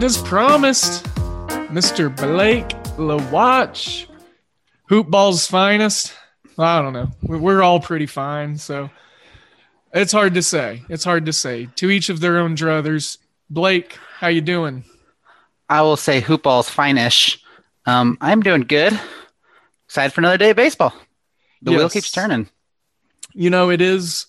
And 0.00 0.06
as 0.06 0.16
promised, 0.22 1.04
Mr. 1.68 2.08
Blake 2.16 2.66
LaWatch, 2.96 4.06
Hoop 4.86 5.10
Ball's 5.10 5.46
finest. 5.46 6.14
I 6.58 6.80
don't 6.80 6.94
know. 6.94 7.10
We- 7.20 7.36
We're 7.36 7.62
all 7.62 7.80
pretty 7.80 8.06
fine, 8.06 8.56
so 8.56 8.88
it's 9.92 10.10
hard 10.12 10.32
to 10.32 10.42
say. 10.42 10.84
It's 10.88 11.04
hard 11.04 11.26
to 11.26 11.34
say. 11.34 11.68
To 11.76 11.90
each 11.90 12.08
of 12.08 12.20
their 12.20 12.38
own 12.38 12.56
druthers. 12.56 13.18
Blake, 13.50 13.98
how 14.20 14.28
you 14.28 14.40
doing? 14.40 14.84
I 15.68 15.82
will 15.82 15.98
say 15.98 16.20
hoop 16.20 16.44
ball's 16.44 16.70
fine-ish. 16.70 17.38
Um, 17.84 18.16
I'm 18.22 18.40
doing 18.40 18.62
good. 18.62 18.98
Excited 19.84 20.14
for 20.14 20.22
another 20.22 20.38
day 20.38 20.48
of 20.48 20.56
baseball. 20.56 20.94
The 21.60 21.72
wheel 21.72 21.90
keeps 21.90 22.10
turning. 22.10 22.48
You 23.34 23.50
know, 23.50 23.68
it 23.68 23.82
is, 23.82 24.24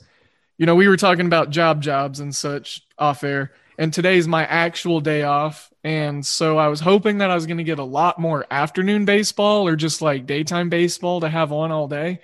you 0.57 0.65
know, 0.65 0.75
we 0.75 0.89
were 0.89 0.97
talking 0.97 1.27
about 1.27 1.49
job 1.49 1.81
jobs 1.81 2.19
and 2.19 2.35
such 2.35 2.81
off 2.97 3.23
air, 3.23 3.53
and 3.81 3.91
today's 3.91 4.27
my 4.27 4.45
actual 4.45 5.01
day 5.01 5.23
off. 5.23 5.73
And 5.83 6.23
so 6.23 6.59
I 6.59 6.67
was 6.67 6.79
hoping 6.79 7.17
that 7.17 7.31
I 7.31 7.35
was 7.35 7.47
going 7.47 7.57
to 7.57 7.63
get 7.63 7.79
a 7.79 7.83
lot 7.83 8.19
more 8.19 8.45
afternoon 8.51 9.05
baseball 9.05 9.67
or 9.67 9.75
just 9.75 10.03
like 10.03 10.27
daytime 10.27 10.69
baseball 10.69 11.21
to 11.21 11.27
have 11.27 11.51
on 11.51 11.71
all 11.71 11.87
day. 11.87 12.19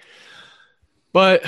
But, 1.14 1.44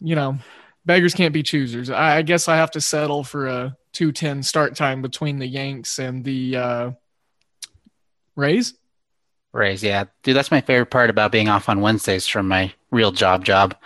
you 0.00 0.16
know, 0.16 0.36
beggars 0.84 1.14
can't 1.14 1.32
be 1.32 1.44
choosers. 1.44 1.90
I, 1.90 2.16
I 2.16 2.22
guess 2.22 2.48
I 2.48 2.56
have 2.56 2.72
to 2.72 2.80
settle 2.80 3.22
for 3.22 3.46
a 3.46 3.76
210 3.92 4.42
start 4.42 4.74
time 4.74 5.00
between 5.00 5.38
the 5.38 5.46
Yanks 5.46 6.00
and 6.00 6.24
the 6.24 6.56
uh, 6.56 6.90
Rays. 8.34 8.74
Rays, 9.52 9.84
yeah, 9.84 10.06
dude. 10.24 10.34
That's 10.34 10.50
my 10.50 10.60
favorite 10.60 10.90
part 10.90 11.08
about 11.08 11.30
being 11.30 11.48
off 11.48 11.68
on 11.68 11.82
Wednesdays 11.82 12.26
from 12.26 12.48
my 12.48 12.72
real 12.90 13.12
job. 13.12 13.44
Job 13.44 13.76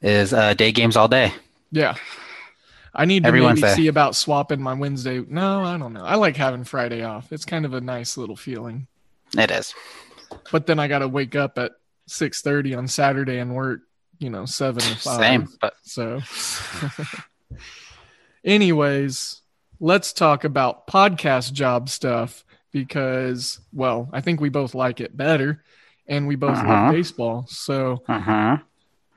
is 0.00 0.32
uh, 0.32 0.54
day 0.54 0.70
games 0.70 0.96
all 0.96 1.08
day. 1.08 1.32
Yeah. 1.72 1.96
I 2.94 3.04
need 3.06 3.24
to 3.24 3.28
Every 3.28 3.40
maybe 3.40 3.46
Wednesday. 3.62 3.74
see 3.74 3.86
about 3.88 4.14
swapping 4.14 4.60
my 4.62 4.74
Wednesday. 4.74 5.20
No, 5.28 5.64
I 5.64 5.76
don't 5.76 5.92
know. 5.92 6.04
I 6.04 6.14
like 6.14 6.36
having 6.36 6.62
Friday 6.64 7.02
off. 7.02 7.32
It's 7.32 7.44
kind 7.44 7.64
of 7.64 7.74
a 7.74 7.80
nice 7.80 8.16
little 8.16 8.36
feeling. 8.36 8.86
It 9.36 9.50
is. 9.50 9.74
But 10.52 10.66
then 10.66 10.78
I 10.78 10.86
got 10.88 11.00
to 11.00 11.08
wake 11.08 11.34
up 11.34 11.58
at 11.58 11.72
6:30 12.08 12.76
on 12.78 12.86
Saturday 12.88 13.38
and 13.38 13.54
work, 13.54 13.80
you 14.18 14.30
know, 14.30 14.44
7 14.46 14.80
to 14.82 14.96
5. 14.96 15.00
Same, 15.20 15.48
but 15.60 15.74
So 15.82 16.20
anyways, 18.44 19.40
let's 19.80 20.12
talk 20.12 20.44
about 20.44 20.86
podcast 20.86 21.52
job 21.52 21.88
stuff 21.88 22.44
because 22.72 23.60
well, 23.72 24.08
I 24.12 24.20
think 24.20 24.40
we 24.40 24.48
both 24.48 24.74
like 24.74 25.00
it 25.00 25.16
better 25.16 25.62
and 26.06 26.26
we 26.26 26.36
both 26.36 26.58
Uh-huh. 26.58 26.68
love 26.68 26.92
baseball. 26.92 27.46
So 27.48 28.02
uh 28.08 28.20
huh. 28.20 28.56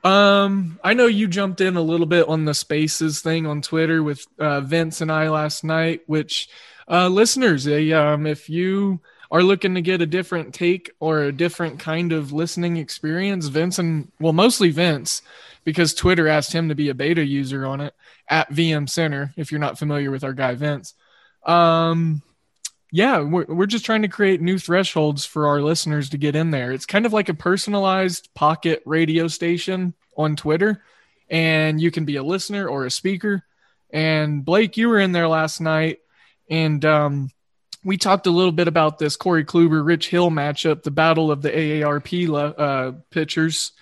Um, 0.08 0.80
I 0.82 0.94
know 0.94 1.06
you 1.06 1.28
jumped 1.28 1.60
in 1.60 1.76
a 1.76 1.82
little 1.82 2.06
bit 2.06 2.28
on 2.28 2.44
the 2.44 2.54
spaces 2.54 3.20
thing 3.20 3.46
on 3.46 3.60
Twitter 3.60 4.02
with 4.02 4.26
uh, 4.38 4.62
Vince 4.62 5.00
and 5.00 5.12
I 5.12 5.28
last 5.28 5.64
night, 5.64 6.02
which 6.06 6.48
uh, 6.88 7.08
listeners, 7.08 7.66
eh, 7.66 7.92
um, 7.92 8.26
if 8.26 8.48
you 8.48 9.00
are 9.30 9.42
looking 9.42 9.74
to 9.74 9.82
get 9.82 10.00
a 10.00 10.06
different 10.06 10.54
take 10.54 10.90
or 11.00 11.24
a 11.24 11.32
different 11.32 11.78
kind 11.78 12.12
of 12.12 12.32
listening 12.32 12.78
experience, 12.78 13.48
Vince 13.48 13.78
and 13.78 14.10
well, 14.18 14.32
mostly 14.32 14.70
Vince, 14.70 15.20
because 15.64 15.92
Twitter 15.92 16.26
asked 16.26 16.52
him 16.52 16.70
to 16.70 16.74
be 16.74 16.88
a 16.88 16.94
beta 16.94 17.24
user 17.24 17.66
on 17.66 17.82
it 17.82 17.94
at 18.28 18.50
VM 18.50 18.88
Center. 18.88 19.34
If 19.36 19.52
you're 19.52 19.60
not 19.60 19.78
familiar 19.78 20.10
with 20.10 20.24
our 20.24 20.32
guy 20.32 20.54
Vince, 20.54 20.94
um, 21.44 22.22
yeah, 22.90 23.20
we're, 23.20 23.44
we're 23.46 23.66
just 23.66 23.84
trying 23.84 24.02
to 24.02 24.08
create 24.08 24.40
new 24.40 24.58
thresholds 24.58 25.26
for 25.26 25.48
our 25.48 25.60
listeners 25.60 26.08
to 26.10 26.18
get 26.18 26.34
in 26.34 26.50
there. 26.50 26.72
It's 26.72 26.86
kind 26.86 27.04
of 27.04 27.12
like 27.12 27.28
a 27.28 27.34
personalized 27.34 28.30
pocket 28.34 28.82
radio 28.86 29.28
station 29.28 29.92
on 30.18 30.36
Twitter, 30.36 30.82
and 31.30 31.80
you 31.80 31.90
can 31.90 32.04
be 32.04 32.16
a 32.16 32.22
listener 32.22 32.68
or 32.68 32.84
a 32.84 32.90
speaker. 32.90 33.44
And 33.90 34.44
Blake, 34.44 34.76
you 34.76 34.88
were 34.88 34.98
in 34.98 35.12
there 35.12 35.28
last 35.28 35.60
night, 35.60 36.00
and 36.50 36.84
um, 36.84 37.30
we 37.84 37.96
talked 37.96 38.26
a 38.26 38.30
little 38.30 38.52
bit 38.52 38.68
about 38.68 38.98
this 38.98 39.16
Corey 39.16 39.44
Kluber 39.44 39.84
Rich 39.84 40.10
Hill 40.10 40.30
matchup, 40.30 40.82
the 40.82 40.90
battle 40.90 41.30
of 41.30 41.40
the 41.40 41.50
AARP 41.50 42.58
uh, 42.58 42.92
pitchers, 43.10 43.72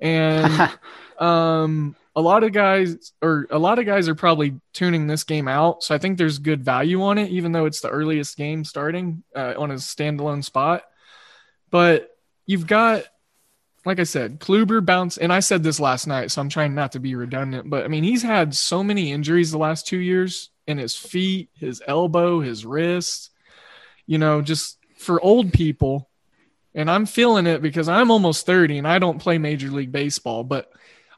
and 0.00 0.70
um, 1.18 1.94
a 2.14 2.20
lot 2.20 2.44
of 2.44 2.52
guys 2.52 3.12
or 3.22 3.46
a 3.50 3.58
lot 3.58 3.78
of 3.78 3.86
guys 3.86 4.08
are 4.08 4.14
probably 4.14 4.60
tuning 4.72 5.06
this 5.06 5.24
game 5.24 5.48
out. 5.48 5.82
So 5.82 5.94
I 5.94 5.98
think 5.98 6.18
there's 6.18 6.38
good 6.38 6.64
value 6.64 7.02
on 7.02 7.18
it, 7.18 7.30
even 7.30 7.52
though 7.52 7.66
it's 7.66 7.80
the 7.80 7.88
earliest 7.88 8.36
game 8.36 8.64
starting 8.64 9.22
uh, 9.34 9.54
on 9.56 9.70
a 9.70 9.74
standalone 9.74 10.44
spot. 10.44 10.82
But 11.70 12.10
you've 12.46 12.66
got, 12.66 13.04
like 13.84 13.98
I 13.98 14.04
said, 14.04 14.38
Kluber 14.38 14.84
bounced, 14.84 15.18
and 15.18 15.32
I 15.32 15.40
said 15.40 15.62
this 15.62 15.80
last 15.80 16.06
night, 16.06 16.30
so 16.30 16.40
I'm 16.40 16.48
trying 16.48 16.74
not 16.74 16.92
to 16.92 17.00
be 17.00 17.14
redundant. 17.14 17.68
But 17.68 17.84
I 17.84 17.88
mean, 17.88 18.04
he's 18.04 18.22
had 18.22 18.54
so 18.54 18.84
many 18.84 19.12
injuries 19.12 19.50
the 19.50 19.58
last 19.58 19.86
two 19.86 19.98
years 19.98 20.50
in 20.66 20.78
his 20.78 20.96
feet, 20.96 21.50
his 21.54 21.82
elbow, 21.86 22.40
his 22.40 22.64
wrist. 22.64 23.30
You 24.06 24.18
know, 24.18 24.42
just 24.42 24.78
for 24.96 25.20
old 25.20 25.52
people. 25.52 26.08
And 26.74 26.90
I'm 26.90 27.06
feeling 27.06 27.46
it 27.46 27.60
because 27.60 27.88
I'm 27.88 28.10
almost 28.10 28.46
30 28.46 28.78
and 28.78 28.88
I 28.88 28.98
don't 28.98 29.18
play 29.18 29.36
Major 29.36 29.68
League 29.68 29.92
Baseball, 29.92 30.42
but 30.42 30.72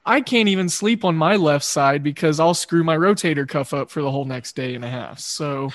I 0.04 0.20
can't 0.20 0.48
even 0.48 0.68
sleep 0.68 1.04
on 1.04 1.16
my 1.16 1.36
left 1.36 1.64
side 1.64 2.02
because 2.02 2.40
I'll 2.40 2.54
screw 2.54 2.82
my 2.82 2.96
rotator 2.96 3.48
cuff 3.48 3.72
up 3.72 3.90
for 3.90 4.02
the 4.02 4.10
whole 4.10 4.24
next 4.24 4.56
day 4.56 4.74
and 4.74 4.84
a 4.84 4.90
half. 4.90 5.20
So, 5.20 5.70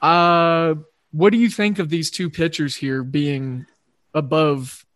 uh, 0.00 0.76
what 1.10 1.30
do 1.30 1.38
you 1.38 1.50
think 1.50 1.78
of 1.78 1.88
these 1.88 2.10
two 2.10 2.30
pitchers 2.30 2.76
here 2.76 3.02
being 3.02 3.66
above 4.14 4.86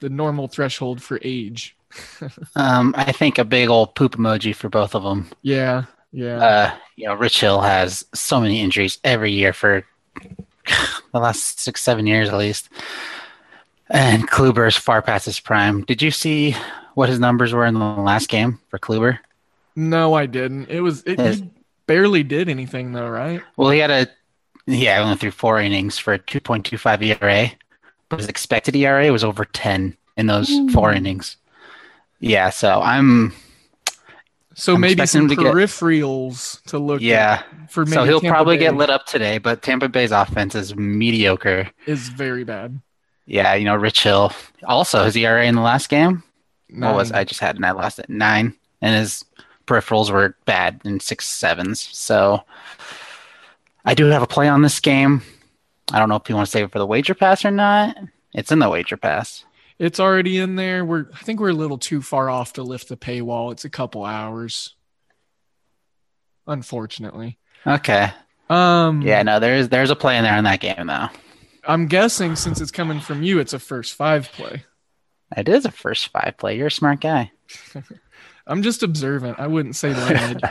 the 0.00 0.08
normal 0.10 0.48
threshold 0.48 1.02
for 1.02 1.18
age? 1.22 1.76
um, 2.56 2.94
I 2.96 3.12
think 3.12 3.38
a 3.38 3.44
big 3.44 3.68
old 3.68 3.94
poop 3.94 4.16
emoji 4.16 4.54
for 4.54 4.68
both 4.68 4.94
of 4.94 5.02
them. 5.02 5.28
Yeah, 5.42 5.84
yeah, 6.12 6.38
Uh, 6.38 6.74
you 6.96 7.06
know, 7.06 7.14
Rich 7.14 7.40
Hill 7.40 7.60
has 7.60 8.04
so 8.14 8.40
many 8.40 8.60
injuries 8.60 8.98
every 9.04 9.32
year 9.32 9.52
for 9.52 9.84
the 11.12 11.20
last 11.20 11.60
six, 11.60 11.82
seven 11.82 12.06
years 12.06 12.28
at 12.28 12.36
least. 12.36 12.68
And 13.90 14.28
Kluber 14.28 14.66
is 14.66 14.76
far 14.76 15.02
past 15.02 15.26
his 15.26 15.40
prime. 15.40 15.82
Did 15.84 16.02
you 16.02 16.10
see 16.10 16.56
what 16.94 17.08
his 17.08 17.20
numbers 17.20 17.52
were 17.52 17.66
in 17.66 17.74
the 17.74 17.80
last 17.80 18.28
game 18.28 18.58
for 18.68 18.78
Kluber? 18.78 19.18
No, 19.76 20.14
I 20.14 20.26
didn't. 20.26 20.70
It 20.70 20.80
was 20.80 21.02
it 21.04 21.20
he 21.20 21.50
barely 21.86 22.22
did 22.22 22.48
anything 22.48 22.92
though, 22.92 23.08
right? 23.08 23.42
Well, 23.56 23.70
he 23.70 23.78
had 23.78 23.90
a 23.90 24.08
yeah, 24.66 25.00
only 25.02 25.16
threw 25.16 25.30
four 25.30 25.60
innings 25.60 25.98
for 25.98 26.14
a 26.14 26.18
2.25 26.18 27.02
ERA, 27.22 27.52
but 28.08 28.18
his 28.18 28.28
expected 28.28 28.76
ERA 28.76 29.10
was 29.12 29.24
over 29.24 29.44
10 29.44 29.96
in 30.16 30.26
those 30.26 30.50
four 30.72 30.90
hmm. 30.90 30.98
innings. 30.98 31.36
Yeah, 32.20 32.50
so 32.50 32.80
I'm 32.80 33.34
So 34.54 34.74
I'm 34.74 34.80
maybe 34.80 35.04
some 35.06 35.22
him 35.22 35.28
to 35.28 35.36
get- 35.36 35.52
peripherals 35.52 36.62
to 36.64 36.78
look 36.78 37.00
yeah. 37.00 37.42
at 37.62 37.70
for 37.70 37.84
maybe 37.84 37.94
So 37.94 38.04
he'll 38.04 38.20
Tampa 38.20 38.34
probably 38.34 38.56
get 38.56 38.76
lit 38.76 38.90
up 38.90 39.06
today, 39.06 39.38
but 39.38 39.62
Tampa 39.62 39.88
Bay's 39.88 40.12
offense 40.12 40.54
is 40.54 40.74
mediocre. 40.76 41.70
is 41.86 42.08
very 42.08 42.44
bad. 42.44 42.80
Yeah, 43.26 43.54
you 43.54 43.64
know, 43.64 43.74
Rich 43.74 44.02
Hill. 44.02 44.32
Also, 44.64 45.04
his 45.04 45.16
ERA 45.16 45.46
in 45.46 45.54
the 45.54 45.62
last 45.62 45.88
game, 45.88 46.22
what 46.70 46.94
was 46.94 47.10
I 47.10 47.24
just 47.24 47.40
had 47.40 47.56
and 47.56 47.64
I 47.64 47.70
lost 47.70 47.98
it 47.98 48.10
nine, 48.10 48.54
and 48.82 48.94
his 48.94 49.24
peripherals 49.66 50.10
were 50.10 50.36
bad 50.44 50.80
in 50.84 51.00
six 51.00 51.26
sevens. 51.26 51.88
So 51.92 52.44
I 53.84 53.94
do 53.94 54.06
have 54.06 54.22
a 54.22 54.26
play 54.26 54.48
on 54.48 54.62
this 54.62 54.80
game. 54.80 55.22
I 55.92 55.98
don't 55.98 56.08
know 56.08 56.16
if 56.16 56.28
you 56.28 56.34
want 56.34 56.46
to 56.46 56.50
save 56.50 56.64
it 56.64 56.72
for 56.72 56.78
the 56.78 56.86
wager 56.86 57.14
pass 57.14 57.44
or 57.44 57.50
not. 57.50 57.96
It's 58.32 58.50
in 58.50 58.58
the 58.58 58.70
wager 58.70 58.96
pass. 58.96 59.44
It's 59.78 60.00
already 60.00 60.38
in 60.38 60.56
there. 60.56 60.84
We're 60.84 61.06
I 61.12 61.18
think 61.18 61.40
we're 61.40 61.50
a 61.50 61.54
little 61.54 61.78
too 61.78 62.00
far 62.00 62.30
off 62.30 62.54
to 62.54 62.62
lift 62.62 62.88
the 62.88 62.96
paywall. 62.96 63.52
It's 63.52 63.64
a 63.64 63.70
couple 63.70 64.04
hours. 64.04 64.74
Unfortunately. 66.46 67.38
Okay. 67.66 68.10
Um 68.48 69.02
Yeah, 69.02 69.22
no, 69.22 69.40
there's 69.40 69.68
there's 69.68 69.90
a 69.90 69.96
play 69.96 70.16
in 70.16 70.24
there 70.24 70.34
on 70.34 70.44
that 70.44 70.60
game 70.60 70.86
though. 70.86 71.08
I'm 71.66 71.86
guessing 71.86 72.36
since 72.36 72.60
it's 72.60 72.70
coming 72.70 73.00
from 73.00 73.22
you, 73.22 73.38
it's 73.38 73.52
a 73.52 73.58
first 73.58 73.94
five 73.94 74.30
play. 74.32 74.64
It 75.36 75.48
is 75.48 75.64
a 75.64 75.70
first 75.70 76.08
five 76.08 76.34
play. 76.36 76.56
You're 76.56 76.68
a 76.68 76.70
smart 76.70 77.00
guy. 77.00 77.32
I'm 78.46 78.62
just 78.62 78.82
observant. 78.82 79.40
I 79.40 79.46
wouldn't 79.46 79.76
say 79.76 79.94
lineage. 79.94 80.42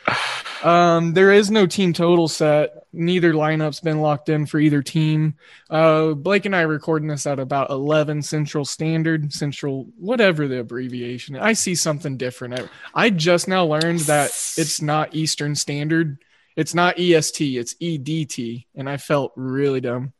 um, 0.62 1.14
there 1.14 1.32
is 1.32 1.50
no 1.50 1.66
team 1.66 1.92
total 1.92 2.28
set. 2.28 2.81
Neither 2.92 3.32
lineup's 3.32 3.80
been 3.80 4.00
locked 4.00 4.28
in 4.28 4.44
for 4.44 4.58
either 4.58 4.82
team. 4.82 5.34
Uh, 5.70 6.12
Blake 6.12 6.44
and 6.44 6.54
I 6.54 6.62
are 6.62 6.68
recording 6.68 7.08
this 7.08 7.26
at 7.26 7.38
about 7.38 7.70
11 7.70 8.22
Central 8.22 8.64
Standard, 8.64 9.32
Central, 9.32 9.88
whatever 9.98 10.46
the 10.46 10.58
abbreviation. 10.60 11.36
I 11.36 11.54
see 11.54 11.74
something 11.74 12.18
different. 12.18 12.60
I, 12.60 12.68
I 12.94 13.10
just 13.10 13.48
now 13.48 13.64
learned 13.64 14.00
that 14.00 14.26
it's 14.56 14.82
not 14.82 15.14
Eastern 15.14 15.54
Standard. 15.54 16.18
It's 16.54 16.74
not 16.74 16.98
EST. 16.98 17.56
It's 17.56 17.74
EDT, 17.74 18.66
and 18.74 18.90
I 18.90 18.98
felt 18.98 19.32
really 19.36 19.80
dumb. 19.80 20.12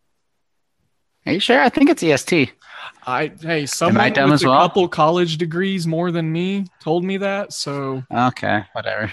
Are 1.26 1.32
you 1.32 1.40
sure? 1.40 1.60
I 1.60 1.68
think 1.68 1.90
it's 1.90 2.02
EST. 2.02 2.52
I 3.06 3.32
hey, 3.40 3.66
someone 3.66 4.12
with 4.30 4.44
a 4.44 4.48
well? 4.48 4.58
couple 4.60 4.88
college 4.88 5.36
degrees 5.36 5.86
more 5.86 6.10
than 6.10 6.32
me 6.32 6.66
told 6.80 7.04
me 7.04 7.18
that. 7.18 7.52
So 7.52 8.02
Okay, 8.12 8.64
whatever. 8.72 9.12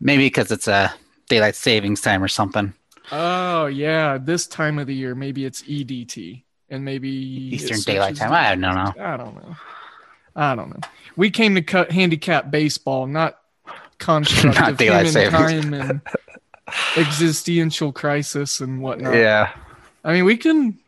Maybe 0.00 0.26
because 0.26 0.50
it's 0.50 0.68
a 0.68 0.94
daylight 1.28 1.54
savings 1.54 2.00
time 2.00 2.22
or 2.22 2.28
something. 2.28 2.72
Oh 3.10 3.66
yeah, 3.66 4.18
this 4.18 4.46
time 4.46 4.78
of 4.78 4.86
the 4.86 4.94
year, 4.94 5.14
maybe 5.14 5.44
it's 5.44 5.62
EDT, 5.62 6.42
and 6.70 6.84
maybe 6.84 7.08
Eastern 7.08 7.80
Daylight 7.80 8.16
Time. 8.16 8.32
I 8.32 8.50
don't 8.50 8.60
know. 8.60 9.02
I 9.02 9.16
don't 9.16 9.34
know. 9.34 9.56
I 10.36 10.54
don't 10.54 10.70
know. 10.70 10.88
We 11.16 11.30
came 11.30 11.54
to 11.54 11.62
cut 11.62 11.90
handicap 11.90 12.50
baseball, 12.50 13.06
not 13.06 13.38
construct 13.98 14.58
Not 14.60 14.70
of 14.72 14.76
daylight 14.76 15.06
human 15.06 15.12
savings. 15.12 15.62
time 15.62 15.74
and 15.74 16.00
existential 16.96 17.92
crisis 17.92 18.60
and 18.60 18.80
whatnot. 18.80 19.14
Yeah. 19.14 19.52
I 20.04 20.12
mean, 20.12 20.24
we 20.24 20.36
can. 20.36 20.78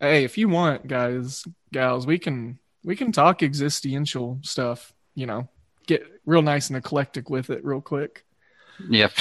Hey, 0.00 0.24
if 0.24 0.38
you 0.38 0.48
want, 0.48 0.86
guys, 0.86 1.46
gals, 1.72 2.06
we 2.06 2.18
can 2.18 2.58
we 2.82 2.96
can 2.96 3.12
talk 3.12 3.42
existential 3.42 4.38
stuff. 4.42 4.92
You 5.14 5.26
know, 5.26 5.48
get 5.86 6.06
real 6.24 6.42
nice 6.42 6.68
and 6.68 6.76
eclectic 6.76 7.28
with 7.28 7.50
it, 7.50 7.64
real 7.64 7.80
quick. 7.80 8.24
Yep. 8.88 9.12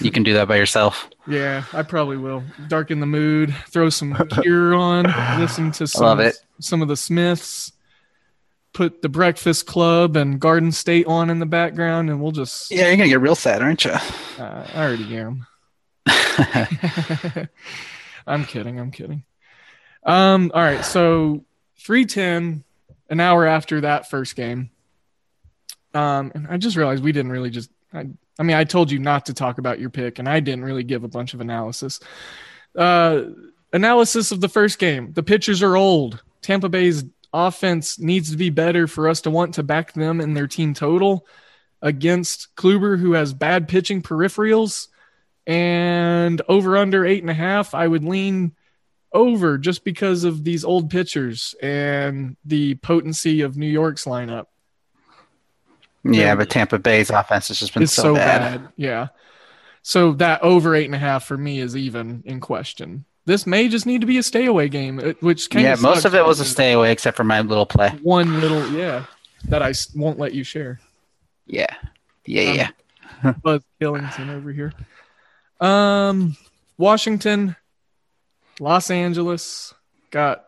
You 0.00 0.10
can 0.10 0.22
do 0.22 0.34
that 0.34 0.46
by 0.46 0.56
yourself. 0.56 1.08
Yeah, 1.26 1.64
I 1.72 1.82
probably 1.82 2.16
will. 2.16 2.44
Darken 2.68 3.00
the 3.00 3.06
mood, 3.06 3.54
throw 3.68 3.88
some 3.88 4.12
gear 4.42 4.72
on, 4.72 5.04
listen 5.40 5.72
to 5.72 5.86
some 5.86 6.04
love 6.04 6.20
it. 6.20 6.36
some 6.60 6.80
of 6.80 6.88
the 6.88 6.96
Smiths, 6.96 7.72
put 8.72 9.02
the 9.02 9.08
Breakfast 9.08 9.66
Club 9.66 10.16
and 10.16 10.38
Garden 10.38 10.70
State 10.70 11.06
on 11.06 11.30
in 11.30 11.38
the 11.38 11.46
background, 11.46 12.10
and 12.10 12.20
we'll 12.20 12.32
just. 12.32 12.70
Yeah, 12.70 12.88
you're 12.88 12.96
gonna 12.96 13.08
get 13.08 13.20
real 13.20 13.34
sad, 13.34 13.62
aren't 13.62 13.84
you? 13.84 13.92
Uh, 14.38 14.66
I 14.74 14.84
already 14.84 15.16
am. 15.16 15.46
I'm 18.26 18.44
kidding. 18.44 18.78
I'm 18.78 18.90
kidding. 18.90 19.24
Um. 20.04 20.52
All 20.54 20.62
right. 20.62 20.84
So 20.84 21.44
three 21.78 22.04
ten, 22.04 22.64
an 23.08 23.20
hour 23.20 23.46
after 23.46 23.80
that 23.80 24.10
first 24.10 24.36
game. 24.36 24.70
Um. 25.94 26.30
And 26.34 26.46
I 26.48 26.58
just 26.58 26.76
realized 26.76 27.02
we 27.02 27.12
didn't 27.12 27.32
really 27.32 27.50
just. 27.50 27.70
I. 27.92 28.06
I 28.38 28.42
mean, 28.42 28.56
I 28.56 28.64
told 28.64 28.90
you 28.90 28.98
not 28.98 29.26
to 29.26 29.34
talk 29.34 29.58
about 29.58 29.78
your 29.78 29.90
pick, 29.90 30.18
and 30.18 30.28
I 30.28 30.40
didn't 30.40 30.64
really 30.64 30.84
give 30.84 31.04
a 31.04 31.08
bunch 31.08 31.34
of 31.34 31.40
analysis. 31.40 32.00
Uh, 32.76 33.22
analysis 33.72 34.32
of 34.32 34.40
the 34.40 34.48
first 34.48 34.78
game. 34.78 35.12
The 35.12 35.22
pitchers 35.22 35.62
are 35.62 35.76
old. 35.76 36.22
Tampa 36.42 36.68
Bay's 36.68 37.04
offense 37.32 37.98
needs 37.98 38.30
to 38.30 38.36
be 38.36 38.50
better 38.50 38.86
for 38.86 39.08
us 39.08 39.20
to 39.22 39.30
want 39.30 39.54
to 39.54 39.62
back 39.62 39.92
them 39.92 40.20
in 40.20 40.34
their 40.34 40.46
team 40.46 40.74
total 40.74 41.26
against 41.82 42.54
Kluber, 42.56 42.98
who 42.98 43.12
has 43.12 43.34
bad 43.34 43.68
pitching 43.68 44.02
peripherals. 44.02 44.88
And 45.46 46.40
over 46.48 46.76
under 46.76 47.04
eight 47.04 47.22
and 47.22 47.30
a 47.30 47.34
half, 47.34 47.74
I 47.74 47.86
would 47.86 48.04
lean 48.04 48.52
over 49.12 49.58
just 49.58 49.84
because 49.84 50.24
of 50.24 50.42
these 50.42 50.64
old 50.64 50.90
pitchers 50.90 51.54
and 51.62 52.36
the 52.44 52.74
potency 52.76 53.42
of 53.42 53.56
New 53.56 53.68
York's 53.68 54.06
lineup. 54.06 54.46
Yeah, 56.04 56.34
but 56.34 56.50
Tampa 56.50 56.78
Bay's 56.78 57.10
offense 57.10 57.48
has 57.48 57.58
just 57.58 57.74
been 57.74 57.86
so, 57.86 58.02
so, 58.02 58.14
bad. 58.14 58.62
bad. 58.62 58.72
Yeah. 58.76 59.08
So 59.82 60.12
that 60.14 60.42
over 60.42 60.74
eight 60.74 60.86
and 60.86 60.94
a 60.94 60.98
half 60.98 61.24
for 61.24 61.36
me 61.36 61.60
is 61.60 61.76
even 61.76 62.22
in 62.26 62.40
question. 62.40 63.04
This 63.26 63.46
may 63.46 63.68
just 63.68 63.86
need 63.86 64.02
to 64.02 64.06
be 64.06 64.18
a 64.18 64.22
stay 64.22 64.44
away 64.46 64.68
game, 64.68 64.98
which 65.20 65.48
kind 65.48 65.64
Yeah, 65.64 65.76
most 65.80 66.04
of 66.04 66.14
it 66.14 66.24
was 66.24 66.40
a 66.40 66.44
stay 66.44 66.72
away, 66.72 66.92
except 66.92 67.16
for 67.16 67.24
my 67.24 67.40
little 67.40 67.64
play. 67.64 67.90
One 68.02 68.40
little, 68.40 68.70
yeah, 68.70 69.04
that 69.44 69.62
I 69.62 69.72
won't 69.94 70.18
let 70.18 70.34
you 70.34 70.44
share. 70.44 70.78
Yeah, 71.46 71.74
yeah, 72.26 72.50
Um, 72.50 72.56
yeah. 72.56 73.32
Buzz 73.42 73.62
Killington 73.80 74.28
over 74.28 74.52
here. 74.52 74.72
Um, 75.60 76.36
Washington, 76.76 77.56
Los 78.60 78.90
Angeles 78.90 79.72
got 80.10 80.44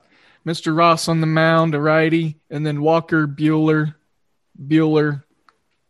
Mr. 0.46 0.76
Ross 0.76 1.08
on 1.08 1.20
the 1.20 1.26
mound, 1.26 1.74
a 1.74 1.80
righty, 1.80 2.36
and 2.50 2.66
then 2.66 2.82
Walker 2.82 3.26
Buehler, 3.26 3.94
Buehler 4.62 5.22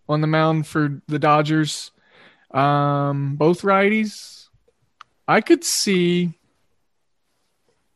on 0.08 0.20
the 0.20 0.26
mound 0.26 0.66
for 0.66 1.00
the 1.08 1.18
Dodgers. 1.18 1.90
Um, 2.50 3.36
both 3.36 3.62
righties. 3.62 4.48
I 5.26 5.40
could 5.40 5.64
see. 5.64 6.32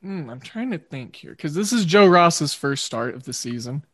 Hmm, 0.02 0.30
I'm 0.30 0.40
trying 0.40 0.70
to 0.70 0.78
think 0.78 1.16
here 1.16 1.32
because 1.32 1.54
this 1.54 1.72
is 1.72 1.84
Joe 1.84 2.06
Ross's 2.06 2.54
first 2.54 2.84
start 2.84 3.14
of 3.14 3.24
the 3.24 3.32
season 3.32 3.84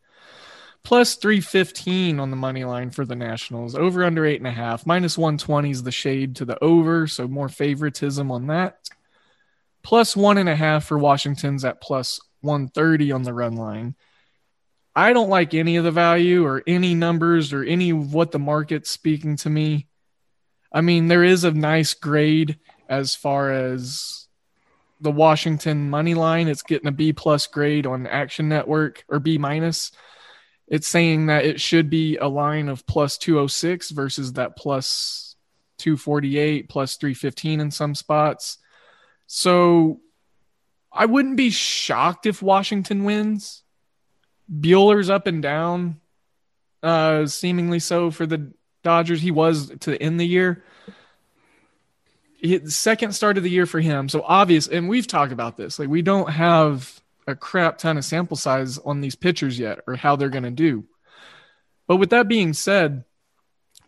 plus 0.86 1.16
315 1.16 2.20
on 2.20 2.30
the 2.30 2.36
money 2.36 2.62
line 2.62 2.90
for 2.90 3.04
the 3.04 3.16
Nationals. 3.16 3.74
Over 3.74 4.04
under 4.04 4.24
eight 4.24 4.38
and 4.38 4.46
a 4.46 4.52
half. 4.52 4.86
Minus 4.86 5.18
120 5.18 5.72
is 5.72 5.82
the 5.82 5.90
shade 5.90 6.36
to 6.36 6.44
the 6.44 6.62
over, 6.62 7.08
so 7.08 7.26
more 7.26 7.48
favoritism 7.48 8.30
on 8.30 8.46
that. 8.46 8.88
Plus 9.82 10.16
one 10.16 10.38
and 10.38 10.48
a 10.48 10.54
half 10.54 10.84
for 10.84 10.96
Washington's 10.96 11.64
at 11.64 11.80
plus 11.80 12.20
130 12.42 13.10
on 13.10 13.24
the 13.24 13.34
run 13.34 13.56
line. 13.56 13.96
I 14.96 15.12
don't 15.12 15.28
like 15.28 15.54
any 15.54 15.76
of 15.76 15.84
the 15.84 15.92
value 15.92 16.44
or 16.44 16.62
any 16.66 16.94
numbers 16.94 17.52
or 17.52 17.62
any 17.62 17.90
of 17.90 18.12
what 18.14 18.32
the 18.32 18.38
market's 18.38 18.90
speaking 18.90 19.36
to 19.36 19.50
me. 19.50 19.86
I 20.72 20.80
mean, 20.80 21.06
there 21.06 21.22
is 21.22 21.44
a 21.44 21.52
nice 21.52 21.94
grade 21.94 22.58
as 22.88 23.14
far 23.14 23.52
as 23.52 24.26
the 25.00 25.12
Washington 25.12 25.90
money 25.90 26.14
line. 26.14 26.48
It's 26.48 26.62
getting 26.62 26.88
a 26.88 26.92
B 26.92 27.12
plus 27.12 27.46
grade 27.46 27.86
on 27.86 28.06
Action 28.06 28.48
Network 28.48 29.04
or 29.08 29.20
B 29.20 29.38
minus 29.38 29.92
it's 30.68 30.88
saying 30.88 31.26
that 31.26 31.44
it 31.44 31.60
should 31.60 31.88
be 31.88 32.16
a 32.16 32.28
line 32.28 32.68
of 32.68 32.86
plus 32.86 33.18
206 33.18 33.90
versus 33.90 34.32
that 34.34 34.56
plus 34.56 35.36
248 35.78 36.68
plus 36.68 36.96
315 36.96 37.60
in 37.60 37.70
some 37.70 37.94
spots 37.94 38.58
so 39.26 40.00
i 40.92 41.04
wouldn't 41.04 41.36
be 41.36 41.50
shocked 41.50 42.26
if 42.26 42.42
washington 42.42 43.04
wins 43.04 43.62
buehler's 44.52 45.10
up 45.10 45.26
and 45.26 45.42
down 45.42 46.00
uh 46.82 47.26
seemingly 47.26 47.78
so 47.78 48.10
for 48.10 48.26
the 48.26 48.52
dodgers 48.82 49.20
he 49.20 49.30
was 49.30 49.70
to 49.80 50.00
end 50.00 50.20
the 50.20 50.26
year 50.26 50.62
He- 52.36 52.66
second 52.68 53.12
start 53.12 53.38
of 53.38 53.42
the 53.42 53.50
year 53.50 53.66
for 53.66 53.80
him 53.80 54.08
so 54.08 54.22
obvious 54.22 54.68
and 54.68 54.88
we've 54.88 55.06
talked 55.06 55.32
about 55.32 55.56
this 55.56 55.78
like 55.78 55.88
we 55.88 56.02
don't 56.02 56.30
have 56.30 57.00
a 57.26 57.34
crap 57.34 57.78
ton 57.78 57.98
of 57.98 58.04
sample 58.04 58.36
size 58.36 58.78
on 58.78 59.00
these 59.00 59.16
pitchers 59.16 59.58
yet 59.58 59.80
or 59.86 59.96
how 59.96 60.16
they're 60.16 60.28
going 60.28 60.44
to 60.44 60.50
do. 60.50 60.84
But 61.88 61.96
with 61.96 62.10
that 62.10 62.28
being 62.28 62.52
said, 62.52 63.04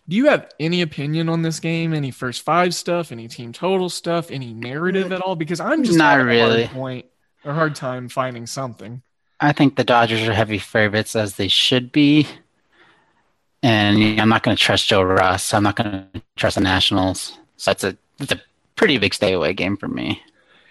do 0.08 0.16
you 0.16 0.26
have 0.26 0.50
any 0.58 0.82
opinion 0.82 1.28
on 1.28 1.42
this 1.42 1.60
game? 1.60 1.92
Any 1.92 2.10
first 2.10 2.42
five 2.42 2.74
stuff? 2.74 3.12
Any 3.12 3.28
team 3.28 3.52
total 3.52 3.90
stuff? 3.90 4.30
Any 4.30 4.54
narrative 4.54 5.12
at 5.12 5.20
all? 5.20 5.36
Because 5.36 5.60
I'm 5.60 5.84
just 5.84 5.98
Not 5.98 6.18
having 6.18 6.40
a 6.40 6.48
hard 6.48 6.70
point 6.70 7.06
or 7.44 7.52
hard 7.52 7.74
time 7.74 8.08
finding 8.08 8.46
something. 8.46 9.02
I 9.40 9.52
think 9.52 9.76
the 9.76 9.84
Dodgers 9.84 10.26
are 10.26 10.32
heavy 10.32 10.58
favorites 10.58 11.14
as 11.14 11.36
they 11.36 11.48
should 11.48 11.92
be. 11.92 12.26
And 13.62 14.20
I'm 14.20 14.28
not 14.28 14.42
going 14.42 14.56
to 14.56 14.62
trust 14.62 14.88
Joe 14.88 15.02
Ross. 15.02 15.52
I'm 15.52 15.62
not 15.62 15.76
going 15.76 16.06
to 16.12 16.22
trust 16.36 16.56
the 16.56 16.60
Nationals. 16.60 17.38
So 17.56 17.72
it's 17.72 17.84
a 17.84 17.96
it's 18.20 18.32
a 18.32 18.40
pretty 18.76 18.98
big 18.98 19.14
stay 19.14 19.32
away 19.32 19.52
game 19.52 19.76
for 19.76 19.88
me. 19.88 20.22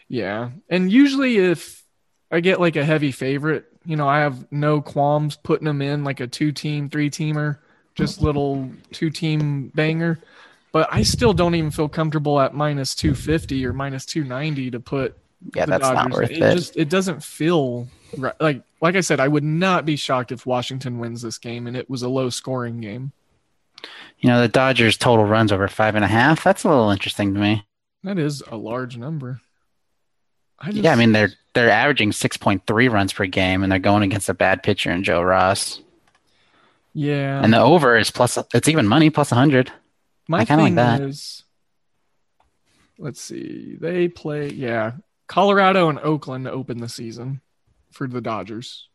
Yeah. 0.08 0.52
And 0.70 0.92
usually 0.92 1.38
if 1.38 1.84
I 2.32 2.40
get 2.40 2.60
like 2.60 2.76
a 2.76 2.86
heavy 2.86 3.12
favorite, 3.12 3.66
you 3.86 3.96
know, 3.96 4.08
I 4.08 4.20
have 4.20 4.50
no 4.52 4.82
qualms 4.82 5.38
putting 5.38 5.66
them 5.66 5.82
in 5.82 6.04
like 6.04 6.20
a 6.20 6.28
two 6.28 6.52
team, 6.52 6.90
three 6.90 7.10
teamer, 7.10 7.58
just 7.96 8.22
little 8.22 8.70
two 8.92 9.10
team 9.10 9.72
banger. 9.76 10.20
But 10.72 10.90
I 10.92 11.04
still 11.04 11.34
don't 11.34 11.56
even 11.56 11.72
feel 11.72 11.90
comfortable 11.90 12.40
at 12.40 12.54
minus 12.54 12.96
250 12.96 13.66
or 13.66 13.74
minus 13.74 14.06
290 14.06 14.72
to 14.72 14.80
put 14.80 15.18
Yeah, 15.56 15.66
that's 15.66 15.84
not 15.84 16.12
worth 16.12 16.32
it. 16.32 16.38
it. 16.42 16.56
Just 16.56 16.78
it 16.78 16.90
doesn't 16.90 17.24
feel 17.24 17.88
right. 18.18 18.34
Like 18.40 18.64
like 18.82 18.96
I 18.96 19.02
said, 19.02 19.20
I 19.20 19.28
would 19.28 19.44
not 19.44 19.86
be 19.86 19.96
shocked 19.96 20.32
if 20.32 20.46
Washington 20.46 21.00
wins 21.00 21.22
this 21.22 21.38
game 21.38 21.68
and 21.68 21.76
it 21.78 21.90
was 21.90 22.02
a 22.02 22.10
low 22.10 22.30
scoring 22.30 22.82
game. 22.82 23.12
You 24.20 24.30
know, 24.30 24.42
the 24.42 24.48
Dodgers 24.48 24.98
total 24.98 25.26
runs 25.26 25.52
over 25.52 25.68
five 25.68 25.96
and 25.96 26.04
a 26.04 26.08
half. 26.08 26.44
That's 26.44 26.64
a 26.64 26.70
little 26.70 26.90
interesting 26.90 27.34
to 27.36 27.40
me. 27.40 27.66
That 28.04 28.18
is 28.18 28.42
a 28.48 28.58
large 28.58 28.98
number. 28.98 29.42
I 30.60 30.72
just, 30.72 30.84
Yeah, 30.84 30.92
I 30.94 30.96
mean 30.96 31.12
they're 31.12 31.30
they're 31.54 31.70
averaging 31.70 32.12
six 32.12 32.36
point 32.38 32.66
three 32.66 32.88
runs 32.88 33.14
per 33.14 33.28
game, 33.28 33.62
and 33.64 33.72
they're 33.72 33.80
going 33.80 34.04
against 34.04 34.30
a 34.30 34.34
bad 34.34 34.64
pitcher 34.64 34.92
in 34.92 35.04
Joe 35.04 35.22
Ross. 35.22 35.82
yeah. 36.94 37.42
And 37.44 37.54
the 37.54 37.60
over 37.60 37.96
is 37.96 38.10
plus. 38.10 38.40
It's 38.54 38.68
even 38.68 38.88
money 38.88 39.12
plus 39.12 39.30
hundred. 39.30 39.72
My 40.28 40.40
I 40.40 40.46
kinda 40.46 40.64
like 40.64 40.70
thing 40.70 40.76
that. 40.76 41.02
is, 41.02 41.44
let's 42.98 43.22
see, 43.22 43.78
they 43.80 44.08
play, 44.08 44.50
yeah, 44.50 44.94
Colorado 45.28 45.90
and 45.90 46.00
Oakland 46.00 46.48
open 46.48 46.80
the 46.80 46.90
season 46.90 47.42
for 47.92 48.08
the 48.08 48.22
Dodgers, 48.22 48.88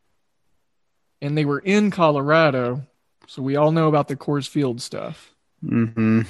and 1.21 1.37
they 1.37 1.45
were 1.45 1.59
in 1.59 1.91
Colorado, 1.91 2.83
so 3.27 3.41
we 3.41 3.55
all 3.55 3.71
know 3.71 3.87
about 3.87 4.07
the 4.07 4.15
Coors 4.15 4.47
Field 4.47 4.81
stuff. 4.81 5.31
Mm-hmm. 5.63 6.21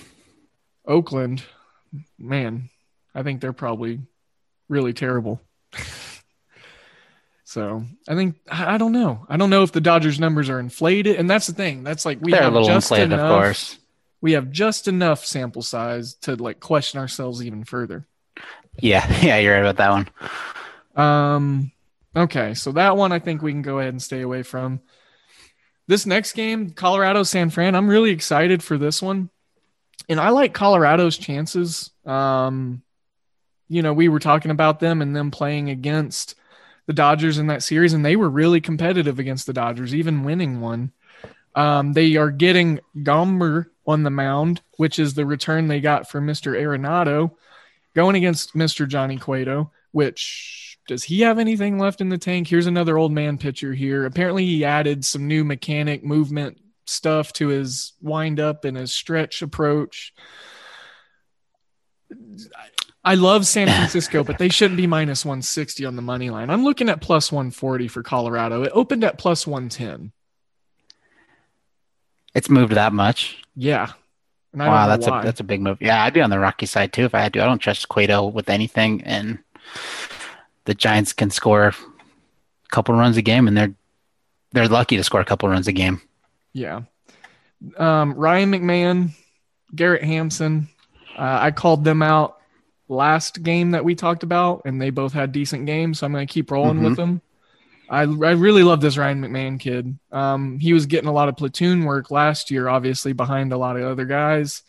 Oakland, 0.86 1.44
man, 2.20 2.70
I 3.16 3.24
think 3.24 3.40
they're 3.42 3.54
probably 3.54 4.02
really 4.68 4.94
terrible. 4.94 5.42
so 7.44 7.84
I 8.08 8.16
think 8.16 8.36
I 8.50 8.78
don't 8.78 8.92
know. 8.92 9.26
I 9.30 9.38
don't 9.38 9.50
know 9.50 9.64
if 9.64 9.72
the 9.72 9.82
Dodgers 9.82 10.20
numbers 10.20 10.50
are 10.50 10.60
inflated, 10.60 11.16
and 11.18 11.30
that's 11.30 11.48
the 11.48 11.54
thing. 11.54 11.84
That's 11.84 12.06
like 12.06 12.20
we 12.22 12.32
They're 12.32 12.42
a 12.42 12.44
have 12.46 12.54
little 12.54 12.68
just 12.68 12.92
inflated, 12.92 13.14
enough. 13.14 13.32
of 13.32 13.42
course. 13.42 13.80
We 14.22 14.34
have 14.34 14.52
just 14.52 14.88
enough 14.88 15.26
sample 15.26 15.62
size 15.62 16.14
to 16.22 16.36
like 16.36 16.60
question 16.60 17.00
ourselves 17.00 17.44
even 17.44 17.64
further. 17.66 18.08
Yeah, 18.80 19.08
yeah, 19.22 19.38
you're 19.38 19.54
right 19.54 19.66
about 19.66 19.78
that 19.78 19.92
one. 20.96 21.06
Um, 21.06 21.72
okay, 22.16 22.54
so 22.54 22.72
that 22.74 22.98
one 22.98 23.12
I 23.12 23.20
think 23.20 23.42
we 23.42 23.52
can 23.52 23.62
go 23.62 23.80
ahead 23.80 23.94
and 23.94 24.02
stay 24.02 24.22
away 24.22 24.44
from. 24.44 24.82
This 25.88 26.06
next 26.06 26.34
game, 26.34 26.72
Colorado 26.72 27.24
San 27.24 27.50
Fran, 27.50 27.76
I'm 27.76 27.90
really 27.90 28.12
excited 28.12 28.64
for 28.64 28.78
this 28.78 29.02
one. 29.02 29.30
And 30.10 30.20
I 30.20 30.30
like 30.30 30.54
Colorado's 30.54 31.18
chances. 31.18 31.92
Um, 32.06 32.82
you 33.68 33.82
know, 33.82 33.94
we 33.94 34.08
were 34.10 34.20
talking 34.20 34.52
about 34.52 34.80
them 34.80 35.02
and 35.02 35.16
them 35.16 35.32
playing 35.32 35.70
against 35.70 36.36
the 36.86 36.94
Dodgers 36.94 37.38
in 37.38 37.48
that 37.48 37.64
series, 37.64 37.94
and 37.94 38.06
they 38.06 38.16
were 38.16 38.30
really 38.30 38.60
competitive 38.60 39.20
against 39.20 39.48
the 39.48 39.54
Dodgers, 39.54 39.96
even 39.96 40.24
winning 40.24 40.60
one. 40.60 40.92
Um, 41.56 41.94
they 41.94 42.16
are 42.16 42.32
getting 42.32 42.80
Gomber 42.98 43.68
on 43.86 44.04
the 44.04 44.10
mound, 44.10 44.62
which 44.78 45.00
is 45.00 45.14
the 45.14 45.26
return 45.26 45.68
they 45.68 45.80
got 45.80 46.10
for 46.10 46.20
Mr. 46.20 46.60
Arenado, 46.60 47.32
going 47.96 48.16
against 48.16 48.56
Mr. 48.56 48.88
Johnny 48.88 49.18
Cueto, 49.18 49.72
which 49.92 50.78
does 50.88 51.04
he 51.04 51.22
have 51.22 51.40
anything 51.40 51.80
left 51.80 52.02
in 52.02 52.10
the 52.10 52.18
tank? 52.18 52.48
Here's 52.48 52.68
another 52.68 52.98
old 52.98 53.12
man 53.12 53.38
pitcher 53.38 53.74
here. 53.74 54.06
Apparently, 54.06 54.46
he 54.46 54.66
added 54.66 55.06
some 55.06 55.28
new 55.28 55.44
mechanic 55.44 56.04
movement 56.04 56.60
stuff 56.86 57.32
to 57.34 57.48
his 57.48 57.94
wind 58.02 58.40
up 58.40 58.66
and 58.66 58.76
his 58.76 58.94
stretch 58.94 59.42
approach. 59.42 60.14
I 63.04 63.16
love 63.16 63.46
San 63.46 63.68
Francisco, 63.68 64.24
but 64.24 64.38
they 64.38 64.50
shouldn't 64.50 64.78
be 64.78 64.88
minus 64.88 65.26
160 65.26 65.86
on 65.86 65.96
the 65.96 66.02
money 66.02 66.30
line. 66.30 66.50
I'm 66.50 66.64
looking 66.64 66.90
at 66.90 67.02
plus 67.02 67.32
140 67.32 67.88
for 67.88 68.04
Colorado. 68.04 68.64
It 68.64 68.72
opened 68.74 69.04
at 69.04 69.18
plus 69.18 69.46
110. 69.46 70.12
It's 72.34 72.50
moved 72.50 72.74
that 72.74 72.94
much. 72.94 73.42
Yeah. 73.56 73.92
And 74.54 74.62
I 74.62 74.66
don't 74.66 74.74
Wow, 74.74 74.88
that's 74.88 75.08
why. 75.08 75.22
a 75.22 75.26
that's 75.26 75.40
a 75.40 75.44
big 75.44 75.62
move. 75.62 75.80
Yeah, 75.82 76.04
I'd 76.04 76.14
be 76.14 76.22
on 76.22 76.30
the 76.30 76.40
Rocky 76.40 76.66
side 76.66 76.94
too 76.94 77.06
if 77.06 77.16
I 77.16 77.20
had 77.22 77.34
to. 77.34 77.42
I 77.42 77.46
don't 77.46 77.60
trust 77.60 77.90
Cueto 77.90 78.26
with 78.28 78.50
anything, 78.50 79.02
and 79.04 79.40
the 80.66 80.74
Giants 80.76 81.12
can 81.12 81.30
score 81.30 81.68
a 81.68 81.76
couple 82.70 82.96
runs 82.96 83.18
a 83.18 83.22
game, 83.22 83.48
and 83.48 83.58
they're 83.58 83.74
they're 84.52 84.68
lucky 84.68 84.96
to 84.98 85.04
score 85.04 85.22
a 85.22 85.26
couple 85.26 85.50
runs 85.50 85.68
a 85.68 85.74
game. 85.74 86.02
Yeah. 86.54 86.82
Um, 87.78 88.14
Ryan 88.14 88.52
McMahon, 88.52 89.10
Garrett 89.76 90.04
Hampson. 90.04 90.68
Uh, 91.18 91.40
I 91.42 91.52
called 91.52 91.84
them 91.84 92.02
out 92.02 92.38
last 92.88 93.42
game 93.42 93.72
that 93.72 93.84
we 93.86 93.96
talked 93.96 94.24
about, 94.24 94.62
and 94.66 94.82
they 94.82 94.90
both 94.92 95.14
had 95.14 95.32
decent 95.32 95.66
games. 95.66 96.00
So 96.00 96.06
I'm 96.06 96.12
going 96.14 96.28
to 96.28 96.32
keep 96.32 96.52
rolling 96.52 96.84
with 96.84 96.96
them. 96.96 97.22
I, 97.94 98.02
I 98.02 98.32
really 98.32 98.64
love 98.64 98.82
this 98.82 98.98
Ryan 98.98 99.22
McMahon 99.22 99.60
kid. 99.60 100.00
Um, 100.12 100.58
he 100.58 100.74
was 100.74 100.88
getting 100.88 101.08
a 101.08 101.14
lot 101.14 101.30
of 101.30 101.38
platoon 101.38 101.84
work 101.84 102.10
last 102.10 102.50
year, 102.50 102.68
obviously 102.68 103.14
behind 103.14 103.54
a 103.54 103.58
lot 103.58 103.78
of 103.78 103.84
other 103.84 104.06
guys. 104.06 104.64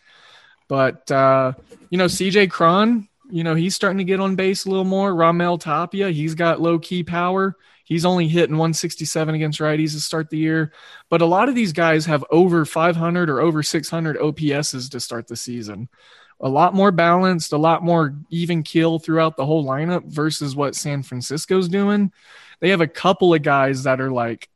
But 0.68 1.10
uh, 1.10 1.54
you 1.88 1.96
know, 1.96 2.04
CJ 2.04 2.50
Cron, 2.50 3.08
you 3.30 3.42
know, 3.42 3.54
he's 3.54 3.74
starting 3.74 3.96
to 3.96 4.04
get 4.04 4.20
on 4.20 4.36
base 4.36 4.66
a 4.66 4.68
little 4.68 4.84
more. 4.84 5.10
Raimel 5.10 5.58
Tapia, 5.58 6.10
he's 6.10 6.34
got 6.34 6.60
low 6.60 6.78
key 6.78 7.02
power. 7.02 7.56
He's 7.84 8.06
only 8.06 8.28
hitting 8.28 8.56
167 8.56 9.34
against 9.34 9.60
righties 9.60 9.92
to 9.92 10.00
start 10.00 10.30
the 10.30 10.38
year. 10.38 10.72
But 11.10 11.20
a 11.20 11.26
lot 11.26 11.48
of 11.48 11.54
these 11.54 11.72
guys 11.72 12.06
have 12.06 12.24
over 12.30 12.64
500 12.64 13.30
or 13.30 13.40
over 13.40 13.62
600 13.62 14.16
OPSs 14.16 14.90
to 14.90 15.00
start 15.00 15.28
the 15.28 15.36
season. 15.36 15.88
A 16.40 16.48
lot 16.48 16.74
more 16.74 16.90
balanced, 16.90 17.52
a 17.52 17.58
lot 17.58 17.82
more 17.82 18.16
even 18.30 18.62
kill 18.62 18.98
throughout 18.98 19.36
the 19.36 19.46
whole 19.46 19.64
lineup 19.64 20.04
versus 20.06 20.56
what 20.56 20.74
San 20.74 21.02
Francisco's 21.02 21.68
doing. 21.68 22.10
They 22.60 22.70
have 22.70 22.80
a 22.80 22.88
couple 22.88 23.34
of 23.34 23.42
guys 23.42 23.84
that 23.84 24.00
are 24.00 24.10
like 24.10 24.48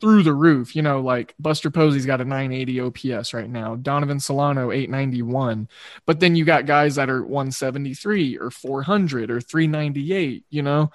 through 0.00 0.22
the 0.22 0.34
roof. 0.34 0.76
You 0.76 0.82
know, 0.82 1.00
like 1.00 1.34
Buster 1.38 1.70
Posey's 1.70 2.06
got 2.06 2.20
a 2.20 2.24
980 2.24 2.80
OPS 2.80 3.34
right 3.34 3.48
now, 3.48 3.76
Donovan 3.76 4.20
Solano 4.20 4.70
891. 4.70 5.68
But 6.04 6.20
then 6.20 6.36
you 6.36 6.44
got 6.44 6.66
guys 6.66 6.96
that 6.96 7.10
are 7.10 7.22
173 7.22 8.38
or 8.38 8.50
400 8.50 9.30
or 9.30 9.40
398. 9.40 10.44
You 10.50 10.62
know, 10.62 10.92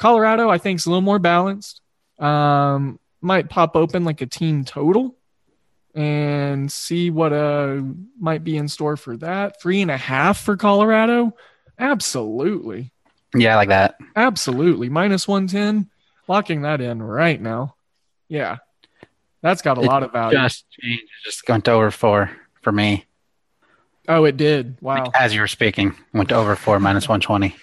Colorado 0.00 0.48
I 0.48 0.56
think 0.56 0.78
is 0.80 0.86
a 0.86 0.88
little 0.88 1.02
more 1.02 1.18
balanced. 1.18 1.82
Um, 2.18 2.98
might 3.20 3.50
pop 3.50 3.76
open 3.76 4.02
like 4.04 4.22
a 4.22 4.26
team 4.26 4.64
total 4.64 5.14
and 5.94 6.72
see 6.72 7.10
what 7.10 7.32
uh 7.34 7.80
might 8.18 8.42
be 8.42 8.56
in 8.56 8.66
store 8.66 8.96
for 8.96 9.16
that. 9.18 9.60
Three 9.60 9.82
and 9.82 9.90
a 9.90 9.96
half 9.98 10.40
for 10.40 10.56
Colorado. 10.56 11.34
Absolutely. 11.78 12.92
Yeah, 13.34 13.52
I 13.52 13.56
like 13.56 13.68
that. 13.68 13.96
Absolutely. 14.16 14.88
Minus 14.88 15.28
110. 15.28 15.90
Locking 16.28 16.62
that 16.62 16.80
in 16.80 17.02
right 17.02 17.40
now. 17.40 17.74
Yeah. 18.28 18.58
That's 19.42 19.60
got 19.62 19.76
a 19.78 19.82
It 19.82 19.86
lot 19.86 20.02
of 20.02 20.12
value. 20.12 20.38
Just 20.38 20.64
changed. 20.70 21.02
It 21.02 21.24
Just 21.24 21.46
went 21.48 21.64
to 21.66 21.72
over 21.72 21.90
four 21.90 22.30
for 22.62 22.72
me. 22.72 23.04
oh, 24.08 24.24
it 24.24 24.36
did. 24.36 24.76
Wow. 24.80 25.10
As 25.14 25.34
you 25.34 25.40
were 25.40 25.46
speaking, 25.48 25.94
went 26.14 26.30
to 26.30 26.36
over 26.36 26.56
four 26.56 26.80
minus 26.80 27.08
one 27.08 27.20
twenty. 27.20 27.54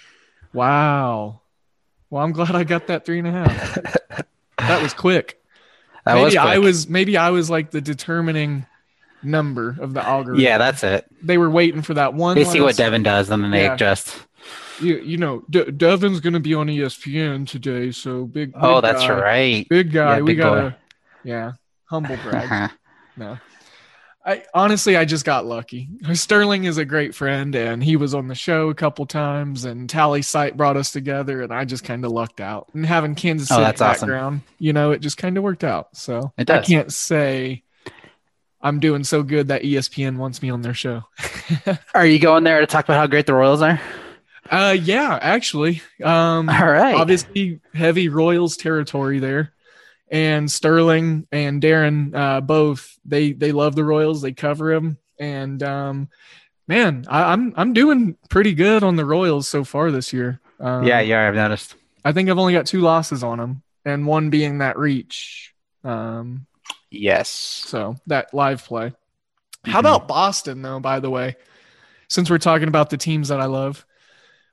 Wow. 0.52 1.40
Well, 2.10 2.22
I'm 2.24 2.32
glad 2.32 2.54
I 2.54 2.64
got 2.64 2.86
that 2.88 3.04
three 3.04 3.18
and 3.18 3.28
a 3.28 3.32
half. 3.32 3.74
that 4.58 4.82
was 4.82 4.94
quick. 4.94 5.42
That 6.04 6.14
maybe 6.14 6.24
was 6.24 6.34
quick. 6.34 6.42
I 6.44 6.58
was 6.58 6.88
maybe 6.88 7.16
I 7.16 7.30
was 7.30 7.50
like 7.50 7.70
the 7.70 7.80
determining 7.80 8.66
number 9.22 9.76
of 9.80 9.94
the 9.94 10.06
algorithm. 10.06 10.40
Yeah, 10.42 10.58
that's 10.58 10.82
it. 10.84 11.04
They 11.22 11.36
were 11.38 11.50
waiting 11.50 11.82
for 11.82 11.94
that 11.94 12.14
one. 12.14 12.34
They 12.36 12.44
see 12.44 12.60
what 12.60 12.76
Devin 12.76 13.02
does, 13.02 13.28
and 13.30 13.42
then 13.44 13.50
they 13.50 13.64
Yeah. 13.64 13.74
adjust. 13.74 14.16
You, 14.80 14.98
you 14.98 15.16
know, 15.16 15.42
De- 15.50 15.72
Devin's 15.72 16.20
going 16.20 16.34
to 16.34 16.40
be 16.40 16.54
on 16.54 16.68
ESPN 16.68 17.46
today, 17.48 17.90
so 17.90 18.24
big. 18.26 18.52
Oh, 18.54 18.80
that's 18.80 19.02
guy. 19.02 19.20
right. 19.20 19.68
Big 19.68 19.92
guy. 19.92 20.16
Yeah, 20.18 20.22
we 20.22 20.26
big 20.32 20.38
gotta. 20.38 20.60
boy. 20.70 20.74
Yeah, 21.24 21.52
humble 21.86 22.16
brag. 22.22 22.44
Uh-huh. 22.44 22.68
No. 23.16 23.38
I 24.28 24.44
honestly 24.52 24.94
I 24.94 25.06
just 25.06 25.24
got 25.24 25.46
lucky. 25.46 25.88
Sterling 26.12 26.64
is 26.64 26.76
a 26.76 26.84
great 26.84 27.14
friend 27.14 27.54
and 27.54 27.82
he 27.82 27.96
was 27.96 28.12
on 28.14 28.28
the 28.28 28.34
show 28.34 28.68
a 28.68 28.74
couple 28.74 29.06
times 29.06 29.64
and 29.64 29.88
TallySight 29.88 30.54
brought 30.54 30.76
us 30.76 30.92
together 30.92 31.40
and 31.40 31.50
I 31.52 31.64
just 31.64 31.82
kind 31.82 32.04
of 32.04 32.12
lucked 32.12 32.38
out. 32.38 32.68
And 32.74 32.84
having 32.84 33.14
Kansas 33.14 33.50
Oh, 33.50 33.54
City 33.56 33.64
awesome. 33.64 34.06
background, 34.08 34.40
you 34.58 34.74
know, 34.74 34.90
it 34.90 35.00
just 35.00 35.16
kind 35.16 35.38
of 35.38 35.42
worked 35.44 35.64
out. 35.64 35.96
So 35.96 36.30
It 36.36 36.50
I 36.50 36.60
can't 36.60 36.92
say 36.92 37.62
I'm 38.60 38.80
doing 38.80 39.02
so 39.02 39.22
good 39.22 39.48
that 39.48 39.62
ESPN 39.62 40.18
wants 40.18 40.42
me 40.42 40.50
on 40.50 40.60
their 40.60 40.74
show. 40.74 41.04
Are 41.94 42.04
you 42.04 42.18
going 42.18 42.44
there 42.44 42.60
to 42.60 42.66
talk 42.66 42.84
about 42.84 42.98
how 42.98 43.06
great 43.06 43.24
the 43.24 43.32
Royals 43.34 43.62
are? 43.62 43.80
Uh 44.50 44.76
yeah, 44.78 45.18
actually. 45.22 45.80
Um 46.04 46.50
All 46.50 46.70
right. 46.70 46.94
obviously 46.96 47.60
heavy 47.72 48.10
Royals 48.10 48.58
territory 48.58 49.20
there. 49.20 49.54
And 50.10 50.50
Sterling 50.50 51.26
and 51.32 51.62
Darren, 51.62 52.14
uh, 52.14 52.40
both 52.40 52.98
they 53.04 53.32
they 53.32 53.52
love 53.52 53.74
the 53.74 53.84
Royals. 53.84 54.22
They 54.22 54.32
cover 54.32 54.72
them, 54.74 54.96
and 55.20 55.62
um, 55.62 56.08
man, 56.66 57.04
I, 57.08 57.32
I'm 57.32 57.52
I'm 57.56 57.72
doing 57.74 58.16
pretty 58.30 58.54
good 58.54 58.82
on 58.82 58.96
the 58.96 59.04
Royals 59.04 59.48
so 59.48 59.64
far 59.64 59.90
this 59.90 60.12
year. 60.12 60.40
Um, 60.60 60.86
yeah, 60.86 61.00
yeah, 61.00 61.28
I've 61.28 61.34
noticed. 61.34 61.74
I 62.04 62.12
think 62.12 62.30
I've 62.30 62.38
only 62.38 62.54
got 62.54 62.64
two 62.66 62.80
losses 62.80 63.22
on 63.22 63.36
them, 63.38 63.62
and 63.84 64.06
one 64.06 64.30
being 64.30 64.58
that 64.58 64.78
reach. 64.78 65.54
Um, 65.84 66.46
Yes. 66.90 67.28
so 67.28 67.96
that 68.06 68.32
live 68.32 68.64
play. 68.64 68.92
How 69.66 69.76
Mhm. 69.76 69.80
about 69.80 70.08
Boston, 70.08 70.62
though, 70.62 70.80
by 70.80 71.00
the 71.00 71.10
way? 71.10 71.36
Since 72.08 72.30
we're 72.30 72.38
talking 72.38 72.68
about 72.68 72.88
the 72.88 72.96
teams 72.96 73.28
that 73.28 73.40
I 73.40 73.44
love, 73.44 73.84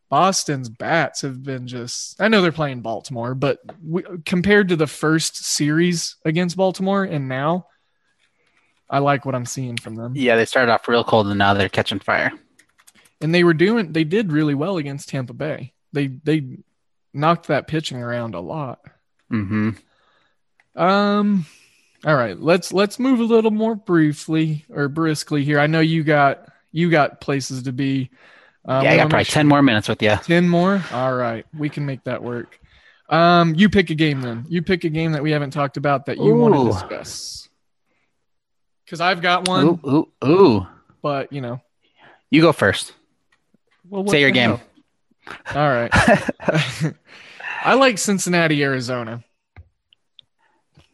Boston's 0.10 0.70
bats 0.70 1.22
have 1.22 1.44
been 1.44 1.68
just, 1.68 2.22
I 2.22 2.28
know 2.28 2.42
they're 2.42 2.52
playing 2.52 2.82
Baltimore, 2.82 3.36
but 3.36 3.60
we, 3.84 4.04
compared 4.26 4.70
to 4.70 4.76
the 4.76 4.88
first 4.88 5.44
series 5.46 6.16
against 6.26 6.58
Baltimore 6.58 7.04
and 7.04 7.28
now, 7.28 7.68
I 8.90 9.00
like 9.00 9.26
what 9.26 9.36
I'm 9.36 9.46
seeing 9.46 9.78
from 9.78 9.96
them. 9.96 10.14
Yeah, 10.16 10.36
they 10.36 10.46
started 10.46 10.72
off 10.72 10.88
real 10.88 11.04
cold 11.04 11.28
and 11.28 11.38
now 11.38 11.54
they're 11.54 11.70
catching 11.70 12.00
fire. 12.00 12.32
And 13.22 13.34
they 13.34 13.44
were 13.44 13.54
doing, 13.54 13.94
they 13.94 14.04
did 14.04 14.32
really 14.32 14.54
well 14.54 14.78
against 14.78 15.10
Tampa 15.10 15.34
Bay. 15.34 15.74
They, 15.92 16.08
they 16.08 16.60
knocked 17.14 17.48
that 17.48 17.68
pitching 17.68 18.02
around 18.02 18.36
a 18.36 18.42
lot. 18.42 18.80
Mm-hmm. 19.32 19.72
Um. 20.80 21.46
All 22.06 22.16
right, 22.16 22.40
let's 22.40 22.72
let's 22.72 23.00
move 23.00 23.20
a 23.20 23.24
little 23.24 23.50
more 23.50 23.74
briefly 23.74 24.66
or 24.70 24.88
briskly 24.90 25.44
here. 25.44 25.58
I 25.58 25.66
know 25.66 25.80
you 25.80 26.04
got 26.04 26.48
you 26.72 26.92
got 26.92 27.22
places 27.22 27.64
to 27.64 27.72
be. 27.72 28.12
Um, 28.68 28.84
yeah, 28.84 28.92
I 28.94 28.98
got 28.98 29.10
probably 29.10 29.24
sure- 29.26 29.34
ten 29.34 29.48
more 29.48 29.62
minutes 29.62 29.88
with 29.88 30.02
you. 30.02 30.16
Ten 30.24 30.50
more. 30.50 30.84
All 30.92 31.14
right, 31.16 31.46
we 31.56 31.70
can 31.70 31.86
make 31.86 32.04
that 32.06 32.24
work. 32.24 32.60
Um, 33.10 33.54
you 33.56 33.70
pick 33.70 33.92
a 33.92 33.96
game 33.96 34.22
then. 34.22 34.46
You 34.50 34.64
pick 34.64 34.84
a 34.84 34.90
game 34.90 35.12
that 35.12 35.22
we 35.22 35.30
haven't 35.32 35.52
talked 35.52 35.78
about 35.78 36.08
that 36.08 36.18
you 36.18 36.34
want 36.36 36.56
to 36.56 36.66
discuss. 36.66 37.48
Because 38.84 39.02
I've 39.02 39.22
got 39.22 39.48
one, 39.48 39.66
Ooh, 39.66 39.80
ooh, 40.24 40.28
ooh! 40.28 40.68
but 41.04 41.32
you 41.32 41.42
know, 41.42 41.62
You 42.32 42.42
go 42.42 42.52
first. 42.52 42.94
well, 43.88 44.08
Say 44.08 44.22
your 44.22 44.32
game. 44.32 44.60
hell? 45.26 45.56
All 45.56 45.70
right. 45.70 45.92
I 47.64 47.74
like 47.76 47.98
Cincinnati, 48.00 48.64
Arizona 48.64 49.24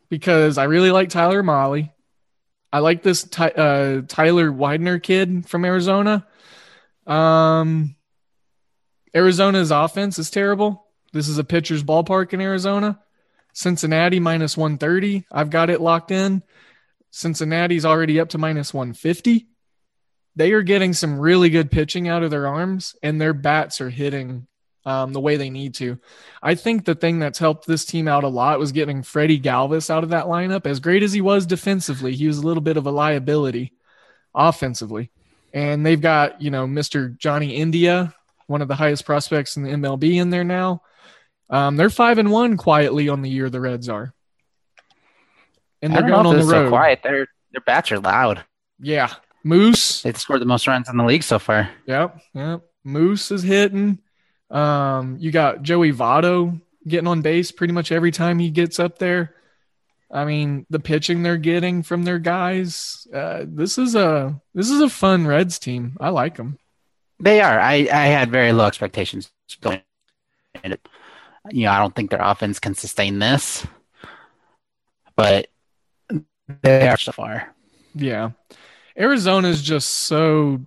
because 0.09 0.57
I 0.57 0.65
really 0.65 0.91
like 0.91 1.09
Tyler 1.09 1.43
Mahle. 1.43 1.89
I 2.73 2.79
like 2.79 3.03
this 3.03 3.23
Ty, 3.23 3.49
uh, 3.49 4.01
Tyler 4.07 4.51
Widener 4.51 4.99
kid 4.99 5.47
from 5.47 5.65
Arizona. 5.65 6.25
Um, 7.07 7.95
Arizona's 9.13 9.71
offense 9.71 10.19
is 10.19 10.29
terrible. 10.29 10.87
This 11.13 11.27
is 11.27 11.37
a 11.37 11.43
pitcher's 11.43 11.83
ballpark 11.83 12.33
in 12.33 12.41
Arizona. 12.41 12.99
Cincinnati 13.53 14.19
minus 14.19 14.55
130. 14.55 15.25
I've 15.31 15.49
got 15.49 15.69
it 15.69 15.81
locked 15.81 16.11
in. 16.11 16.43
Cincinnati's 17.09 17.85
already 17.85 18.19
up 18.19 18.29
to 18.29 18.37
minus 18.37 18.73
150. 18.73 19.47
They 20.35 20.53
are 20.53 20.61
getting 20.61 20.93
some 20.93 21.19
really 21.19 21.49
good 21.49 21.69
pitching 21.69 22.07
out 22.07 22.23
of 22.23 22.31
their 22.31 22.47
arms, 22.47 22.95
and 23.03 23.19
their 23.19 23.33
bats 23.33 23.81
are 23.81 23.89
hitting 23.89 24.47
um, 24.85 25.11
the 25.11 25.19
way 25.19 25.35
they 25.35 25.49
need 25.49 25.75
to. 25.75 25.99
I 26.41 26.55
think 26.55 26.85
the 26.85 26.95
thing 26.95 27.19
that's 27.19 27.39
helped 27.39 27.67
this 27.67 27.85
team 27.85 28.07
out 28.07 28.23
a 28.23 28.29
lot 28.29 28.59
was 28.59 28.71
getting 28.71 29.03
Freddie 29.03 29.39
Galvis 29.39 29.89
out 29.89 30.03
of 30.03 30.09
that 30.09 30.25
lineup. 30.25 30.65
As 30.65 30.79
great 30.79 31.03
as 31.03 31.11
he 31.11 31.21
was 31.21 31.45
defensively, 31.45 32.15
he 32.15 32.27
was 32.27 32.37
a 32.37 32.47
little 32.47 32.63
bit 32.63 32.77
of 32.77 32.87
a 32.87 32.91
liability 32.91 33.73
offensively. 34.33 35.11
And 35.53 35.85
they've 35.85 35.99
got, 35.99 36.41
you 36.41 36.51
know, 36.51 36.65
Mr. 36.65 37.17
Johnny 37.17 37.55
India, 37.55 38.13
one 38.47 38.61
of 38.61 38.67
the 38.67 38.75
highest 38.75 39.05
prospects 39.05 39.57
in 39.57 39.63
the 39.63 39.69
MLB 39.69 40.15
in 40.15 40.29
there 40.29 40.43
now. 40.43 40.81
Um, 41.49 41.75
they're 41.75 41.89
five 41.89 42.17
and 42.17 42.31
one 42.31 42.55
quietly 42.57 43.09
on 43.09 43.21
the 43.21 43.29
year 43.29 43.49
the 43.49 43.59
Reds 43.59 43.89
are. 43.89 44.13
And 45.81 45.93
they're 45.93 46.01
going 46.03 46.25
on 46.25 46.35
the 46.35 46.41
is 46.41 46.49
so 46.49 46.63
road. 46.63 46.69
quiet. 46.69 47.01
Their 47.03 47.27
their 47.51 47.61
bats 47.65 47.91
are 47.91 47.99
loud. 47.99 48.45
Yeah. 48.79 49.13
Moose. 49.43 50.03
They've 50.03 50.17
scored 50.17 50.41
the 50.41 50.45
most 50.45 50.67
runs 50.67 50.87
in 50.89 50.97
the 50.97 51.03
league 51.03 51.23
so 51.23 51.39
far. 51.39 51.69
Yep, 51.87 52.21
yep. 52.33 52.61
Moose 52.83 53.31
is 53.31 53.43
hitting. 53.43 53.99
Um, 54.49 55.17
you 55.19 55.31
got 55.31 55.63
Joey 55.63 55.91
Votto 55.91 56.61
getting 56.87 57.07
on 57.07 57.21
base 57.21 57.51
pretty 57.51 57.73
much 57.73 57.91
every 57.91 58.11
time 58.11 58.39
he 58.39 58.49
gets 58.49 58.79
up 58.79 58.99
there. 58.99 59.35
I 60.11 60.25
mean, 60.25 60.65
the 60.69 60.79
pitching 60.79 61.23
they're 61.23 61.37
getting 61.37 61.83
from 61.83 62.03
their 62.03 62.19
guys. 62.19 63.07
Uh, 63.13 63.45
this 63.47 63.77
is 63.77 63.95
a 63.95 64.41
this 64.53 64.69
is 64.69 64.81
a 64.81 64.89
fun 64.89 65.25
Reds 65.25 65.57
team. 65.57 65.95
I 65.99 66.09
like 66.09 66.35
them. 66.35 66.59
They 67.19 67.39
are. 67.41 67.59
I, 67.59 67.87
I 67.91 68.05
had 68.07 68.31
very 68.31 68.51
low 68.51 68.65
expectations 68.65 69.31
going 69.61 69.81
in 70.63 70.73
it. 70.73 70.87
You 71.49 71.65
know, 71.65 71.71
I 71.71 71.79
don't 71.79 71.95
think 71.95 72.11
their 72.11 72.21
offense 72.21 72.59
can 72.59 72.75
sustain 72.75 73.19
this, 73.19 73.65
but 75.15 75.47
they 76.61 76.87
are 76.87 76.97
so 76.97 77.11
far. 77.11 77.55
Yeah, 77.95 78.31
Arizona's 78.97 79.61
just 79.61 79.89
so 79.89 80.61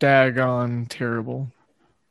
daggone 0.00 0.86
terrible. 0.88 1.50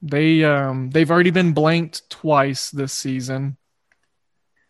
They 0.02 0.44
um 0.44 0.90
they've 0.90 1.12
already 1.12 1.32
been 1.32 1.54
blanked 1.54 2.10
twice 2.10 2.72
this 2.72 2.94
season. 2.94 3.58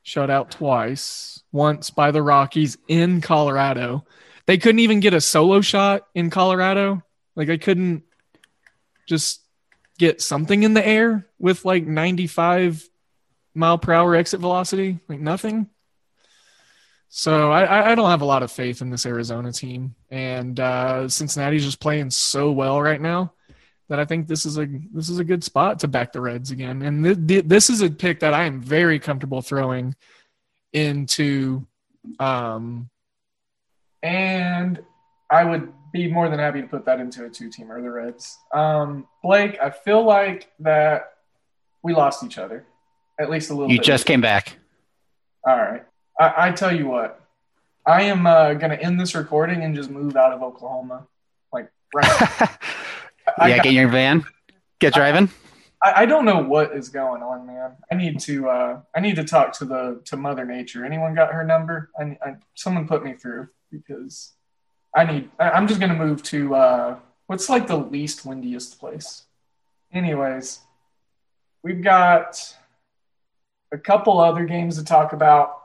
Shut 0.03 0.29
out 0.29 0.51
twice. 0.51 1.43
Once 1.51 1.89
by 1.89 2.11
the 2.11 2.21
Rockies 2.21 2.77
in 2.87 3.21
Colorado. 3.21 4.05
They 4.47 4.57
couldn't 4.57 4.79
even 4.79 4.99
get 4.99 5.13
a 5.13 5.21
solo 5.21 5.61
shot 5.61 6.07
in 6.15 6.29
Colorado. 6.29 7.03
Like 7.35 7.47
they 7.47 7.57
couldn't 7.57 8.03
just 9.07 9.41
get 9.97 10.21
something 10.21 10.63
in 10.63 10.73
the 10.73 10.85
air 10.85 11.27
with 11.37 11.63
like 11.65 11.85
95 11.85 12.87
mile 13.53 13.77
per 13.77 13.93
hour 13.93 14.15
exit 14.15 14.39
velocity. 14.39 14.99
Like 15.07 15.19
nothing. 15.19 15.67
So 17.09 17.51
I, 17.51 17.91
I- 17.91 17.95
don't 17.95 18.09
have 18.09 18.21
a 18.21 18.25
lot 18.25 18.41
of 18.41 18.51
faith 18.51 18.81
in 18.81 18.89
this 18.89 19.05
Arizona 19.05 19.51
team, 19.51 19.95
and 20.09 20.57
uh, 20.57 21.09
Cincinnati's 21.09 21.65
just 21.65 21.81
playing 21.81 22.09
so 22.09 22.51
well 22.51 22.81
right 22.81 23.01
now 23.01 23.33
that 23.91 23.99
I 23.99 24.05
think 24.05 24.29
this 24.29 24.45
is 24.45 24.57
a 24.57 24.65
this 24.93 25.09
is 25.09 25.19
a 25.19 25.23
good 25.25 25.43
spot 25.43 25.79
to 25.79 25.87
back 25.89 26.13
the 26.13 26.21
Reds 26.21 26.49
again. 26.49 26.81
And 26.81 27.03
th- 27.03 27.27
th- 27.27 27.45
this 27.45 27.69
is 27.69 27.81
a 27.81 27.89
pick 27.89 28.21
that 28.21 28.33
I 28.33 28.45
am 28.45 28.61
very 28.61 28.99
comfortable 28.99 29.41
throwing 29.41 29.95
into, 30.71 31.67
um, 32.17 32.89
and 34.01 34.81
I 35.29 35.43
would 35.43 35.73
be 35.91 36.09
more 36.09 36.29
than 36.29 36.39
happy 36.39 36.61
to 36.61 36.67
put 36.67 36.85
that 36.85 37.01
into 37.01 37.25
a 37.25 37.29
two 37.29 37.49
teamer, 37.49 37.83
the 37.83 37.91
Reds. 37.91 38.37
Um, 38.53 39.09
Blake, 39.21 39.59
I 39.61 39.71
feel 39.71 40.05
like 40.05 40.49
that 40.59 41.11
we 41.83 41.93
lost 41.93 42.23
each 42.23 42.37
other, 42.37 42.65
at 43.19 43.29
least 43.29 43.49
a 43.49 43.53
little. 43.53 43.69
You 43.69 43.79
bit. 43.79 43.85
just 43.85 44.05
came 44.05 44.21
back. 44.21 44.55
All 45.45 45.57
right. 45.57 45.83
I, 46.17 46.47
I 46.47 46.51
tell 46.53 46.73
you 46.73 46.87
what, 46.87 47.21
I 47.85 48.03
am 48.03 48.25
uh, 48.25 48.53
going 48.53 48.71
to 48.71 48.81
end 48.81 48.97
this 48.97 49.15
recording 49.15 49.63
and 49.63 49.75
just 49.75 49.89
move 49.89 50.15
out 50.15 50.31
of 50.31 50.41
Oklahoma. 50.41 51.07
Like, 51.51 51.69
right. 51.93 52.49
I, 53.37 53.49
yeah, 53.49 53.55
got- 53.57 53.63
get 53.63 53.69
in 53.69 53.75
your 53.75 53.89
van. 53.89 54.23
Get 54.79 54.93
driving. 54.93 55.29
I, 55.83 56.01
I 56.01 56.05
don't 56.05 56.25
know 56.25 56.39
what 56.39 56.75
is 56.75 56.89
going 56.89 57.21
on, 57.21 57.45
man. 57.45 57.73
I 57.91 57.95
need 57.95 58.19
to 58.21 58.49
uh, 58.49 58.81
I 58.95 58.99
need 58.99 59.15
to 59.15 59.23
talk 59.23 59.53
to 59.53 59.65
the 59.65 60.01
to 60.05 60.17
Mother 60.17 60.45
Nature. 60.45 60.85
Anyone 60.85 61.15
got 61.15 61.33
her 61.33 61.43
number? 61.43 61.91
I, 61.99 62.17
I 62.23 62.35
someone 62.55 62.87
put 62.87 63.03
me 63.03 63.13
through 63.13 63.49
because 63.71 64.33
I 64.95 65.05
need. 65.05 65.29
I, 65.39 65.51
I'm 65.51 65.67
just 65.67 65.79
going 65.79 65.91
to 65.91 65.97
move 65.97 66.23
to 66.23 66.55
uh, 66.55 66.95
what's 67.27 67.49
like 67.49 67.67
the 67.67 67.77
least 67.77 68.25
windiest 68.25 68.79
place. 68.79 69.23
Anyways, 69.93 70.59
we've 71.63 71.83
got 71.83 72.55
a 73.71 73.77
couple 73.77 74.19
other 74.19 74.45
games 74.45 74.77
to 74.77 74.83
talk 74.83 75.13
about. 75.13 75.57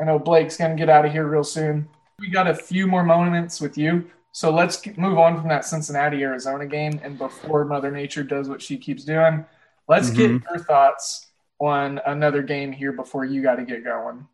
I 0.00 0.04
know 0.04 0.18
Blake's 0.18 0.56
going 0.56 0.70
to 0.70 0.76
get 0.76 0.88
out 0.88 1.04
of 1.04 1.12
here 1.12 1.26
real 1.26 1.44
soon. 1.44 1.88
We 2.18 2.28
got 2.28 2.48
a 2.48 2.54
few 2.54 2.86
more 2.86 3.04
moments 3.04 3.60
with 3.60 3.76
you. 3.78 4.10
So 4.32 4.50
let's 4.50 4.84
move 4.96 5.18
on 5.18 5.38
from 5.38 5.48
that 5.48 5.66
Cincinnati 5.66 6.22
Arizona 6.22 6.64
game. 6.66 6.98
And 7.02 7.18
before 7.18 7.66
Mother 7.66 7.90
Nature 7.90 8.24
does 8.24 8.48
what 8.48 8.62
she 8.62 8.78
keeps 8.78 9.04
doing, 9.04 9.44
let's 9.88 10.08
get 10.10 10.30
Mhm. 10.30 10.42
your 10.48 10.58
thoughts 10.64 11.26
on 11.60 12.00
another 12.06 12.42
game 12.42 12.72
here 12.72 12.92
before 12.92 13.26
you 13.26 13.42
got 13.42 13.56
to 13.56 13.64
get 13.64 13.84
going. 13.84 14.26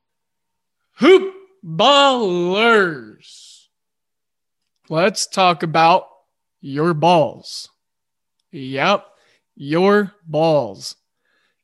Hoop 0.99 1.35
ballers. 1.65 3.67
Let's 4.89 5.27
talk 5.27 5.65
about 5.65 6.09
your 6.61 6.95
balls. 6.95 7.69
Yep, 8.53 9.05
your 9.57 10.15
balls 10.25 10.95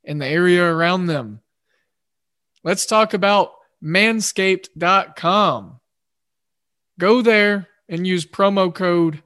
and 0.05 0.21
the 0.21 0.27
area 0.27 0.65
around 0.65 1.07
them. 1.07 1.41
Let's 2.63 2.85
talk 2.85 3.15
about 3.15 3.55
manscaped.com. 3.83 5.81
Go 6.99 7.23
there 7.23 7.69
and 7.89 8.07
use 8.07 8.25
promo 8.27 8.75
code 8.75 9.23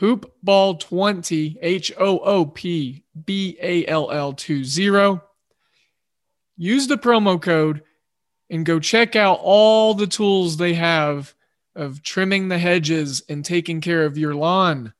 hoopball20 0.00 1.56
H 1.62 1.92
O 1.98 2.18
O 2.18 2.46
P 2.46 3.04
B 3.24 3.56
A 3.60 3.86
L 3.86 4.10
L 4.10 4.32
20. 4.32 5.20
Use 6.56 6.86
the 6.86 6.98
promo 6.98 7.40
code 7.40 7.82
and 8.50 8.66
go 8.66 8.78
check 8.78 9.16
out 9.16 9.38
all 9.42 9.94
the 9.94 10.06
tools 10.06 10.56
they 10.56 10.74
have 10.74 11.34
of 11.74 12.02
trimming 12.02 12.48
the 12.48 12.58
hedges 12.58 13.22
and 13.28 13.44
taking 13.44 13.80
care 13.80 14.04
of 14.04 14.18
your 14.18 14.34
lawn, 14.34 14.92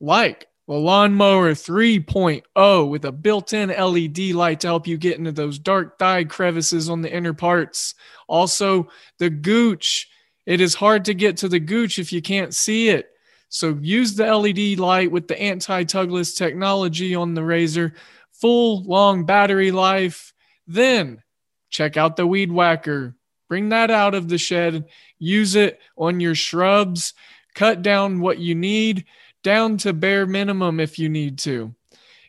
like 0.00 0.46
the 0.66 0.74
lawnmower 0.74 1.52
3.0 1.52 2.90
with 2.90 3.04
a 3.04 3.12
built-in 3.12 3.68
LED 3.68 4.34
light 4.34 4.60
to 4.60 4.66
help 4.66 4.86
you 4.86 4.96
get 4.96 5.18
into 5.18 5.30
those 5.30 5.58
dark 5.58 5.98
dyed 5.98 6.28
crevices 6.28 6.88
on 6.88 7.02
the 7.02 7.14
inner 7.14 7.34
parts. 7.34 7.94
Also, 8.28 8.88
the 9.18 9.30
gooch. 9.30 10.08
It 10.46 10.60
is 10.60 10.74
hard 10.74 11.04
to 11.06 11.14
get 11.14 11.38
to 11.38 11.48
the 11.48 11.60
gooch 11.60 11.98
if 11.98 12.12
you 12.12 12.22
can't 12.22 12.54
see 12.54 12.88
it. 12.88 13.10
So 13.48 13.78
use 13.80 14.14
the 14.14 14.34
LED 14.34 14.78
light 14.78 15.10
with 15.10 15.28
the 15.28 15.40
anti-tugless 15.40 16.34
technology 16.34 17.14
on 17.14 17.34
the 17.34 17.44
razor, 17.44 17.94
full 18.32 18.82
long 18.84 19.26
battery 19.26 19.70
life. 19.70 20.32
Then 20.66 21.22
check 21.70 21.96
out 21.96 22.16
the 22.16 22.26
weed 22.26 22.50
whacker. 22.50 23.14
Bring 23.48 23.68
that 23.68 23.90
out 23.90 24.14
of 24.14 24.28
the 24.28 24.38
shed. 24.38 24.86
Use 25.18 25.54
it 25.54 25.80
on 25.96 26.20
your 26.20 26.34
shrubs. 26.34 27.14
Cut 27.54 27.82
down 27.82 28.20
what 28.20 28.38
you 28.38 28.54
need 28.54 29.06
down 29.42 29.76
to 29.78 29.92
bare 29.92 30.26
minimum 30.26 30.80
if 30.80 30.98
you 30.98 31.08
need 31.08 31.38
to. 31.38 31.72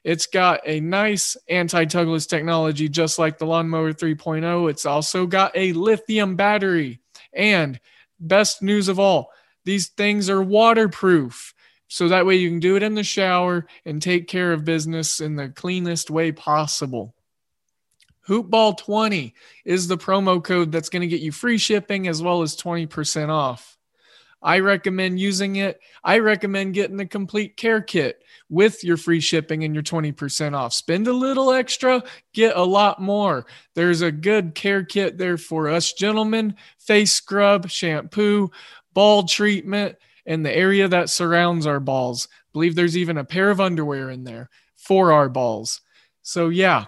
It's 0.04 0.28
got 0.28 0.62
a 0.66 0.80
nice 0.80 1.36
anti 1.50 1.86
tugless 1.86 2.28
technology, 2.28 2.88
just 2.88 3.20
like 3.20 3.38
the 3.38 3.46
Lawnmower 3.46 3.92
3.0. 3.92 4.70
It's 4.70 4.86
also 4.86 5.26
got 5.26 5.52
a 5.56 5.74
lithium 5.74 6.36
battery. 6.36 7.00
And 7.34 7.80
best 8.20 8.62
news 8.62 8.88
of 8.88 9.00
all, 9.00 9.32
these 9.66 9.88
things 9.88 10.30
are 10.30 10.42
waterproof. 10.42 11.54
So 11.90 12.10
that 12.10 12.26
way 12.26 12.36
you 12.36 12.50
can 12.50 12.60
do 12.60 12.76
it 12.76 12.84
in 12.84 12.96
the 12.96 13.04
shower 13.04 13.66
and 13.86 14.02
take 14.02 14.28
care 14.28 14.52
of 14.52 14.66
business 14.66 15.20
in 15.20 15.36
the 15.36 15.50
cleanest 15.50 16.10
way 16.10 16.32
possible. 16.32 17.16
Hoopball20 18.28 19.34
is 19.64 19.88
the 19.88 19.98
promo 19.98 20.44
code 20.44 20.72
that's 20.72 20.90
going 20.90 21.02
to 21.02 21.08
get 21.08 21.22
you 21.22 21.32
free 21.32 21.58
shipping 21.58 22.08
as 22.08 22.22
well 22.22 22.42
as 22.42 22.58
20% 22.58 23.30
off. 23.30 23.78
I 24.42 24.60
recommend 24.60 25.20
using 25.20 25.56
it. 25.58 25.80
I 26.04 26.20
recommend 26.20 26.76
getting 26.76 26.98
the 26.98 27.06
complete 27.06 27.58
care 27.58 27.82
kit 27.82 28.24
with 28.50 28.84
your 28.84 28.98
free 28.98 29.20
shipping 29.20 29.64
and 29.64 29.74
your 29.74 29.84
20% 29.84 30.54
off. 30.54 30.74
Spend 30.74 31.08
a 31.08 31.14
little 31.14 31.52
extra, 31.52 32.04
get 32.34 32.56
a 32.56 32.64
lot 32.64 33.02
more. 33.02 33.46
There's 33.74 34.02
a 34.02 34.12
good 34.12 34.56
care 34.56 34.84
kit 34.84 35.18
there 35.18 35.38
for 35.38 35.70
us 35.70 35.94
gentlemen 35.94 36.56
face 36.78 37.14
scrub, 37.14 37.70
shampoo, 37.70 38.52
ball 38.94 39.24
treatment, 39.24 39.98
and 40.26 40.46
the 40.46 40.56
area 40.56 40.88
that 40.88 41.10
surrounds 41.10 41.66
our 41.66 41.80
balls. 41.80 42.28
I 42.32 42.38
believe 42.54 42.76
there's 42.76 42.98
even 42.98 43.18
a 43.18 43.26
pair 43.26 43.50
of 43.50 43.60
underwear 43.62 44.10
in 44.10 44.24
there 44.24 44.50
for 44.76 45.12
our 45.12 45.30
balls. 45.30 45.82
So, 46.22 46.50
yeah, 46.50 46.86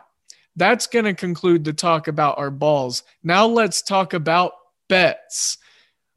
that's 0.56 0.88
going 0.88 1.06
to 1.06 1.14
conclude 1.14 1.64
the 1.64 1.74
talk 1.74 2.08
about 2.08 2.38
our 2.38 2.52
balls. 2.52 3.04
Now, 3.24 3.46
let's 3.46 3.82
talk 3.82 4.14
about 4.14 4.52
bets. 4.88 5.58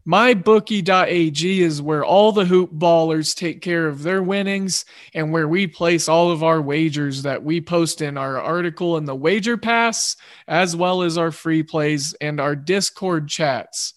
MyBookie.ag 0.07 1.63
is 1.63 1.81
where 1.81 2.05
all 2.05 2.33
the 2.33 2.45
hoop 2.45 2.73
ballers 2.73 3.37
take 3.37 3.61
care 3.61 3.87
of 3.87 4.03
their 4.03 4.23
winnings 4.23 4.85
and 5.15 5.31
where 5.31 5.47
we 5.47 5.69
place 5.69 6.09
all 6.09 6.33
of 6.33 6.43
our 6.43 6.61
wagers 6.61 7.23
that 7.23 7.45
we 7.45 7.61
post 7.61 8.03
in 8.03 8.19
our 8.19 8.41
article 8.41 8.97
in 8.97 9.05
the 9.05 9.15
Wager 9.15 9.57
Pass, 9.57 10.17
as 10.49 10.75
well 10.75 11.03
as 11.03 11.17
our 11.17 11.31
free 11.31 11.63
plays 11.63 12.15
and 12.21 12.41
our 12.41 12.57
Discord 12.57 13.29
chats. 13.29 13.95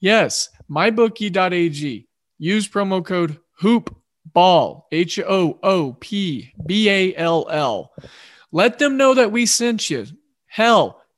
Yes, 0.00 0.48
MyBookie.ag. 0.70 2.06
Use 2.38 2.68
promo 2.68 3.04
code 3.04 3.38
HOOPBALL, 3.60 4.86
H 4.92 5.18
O 5.18 5.58
O 5.62 5.92
P 5.94 6.52
B 6.64 6.88
A 6.88 7.16
L 7.16 7.48
L. 7.50 7.92
Let 8.52 8.78
them 8.78 8.96
know 8.96 9.14
that 9.14 9.32
we 9.32 9.44
sent 9.44 9.90
you. 9.90 10.06
Hell, 10.46 10.99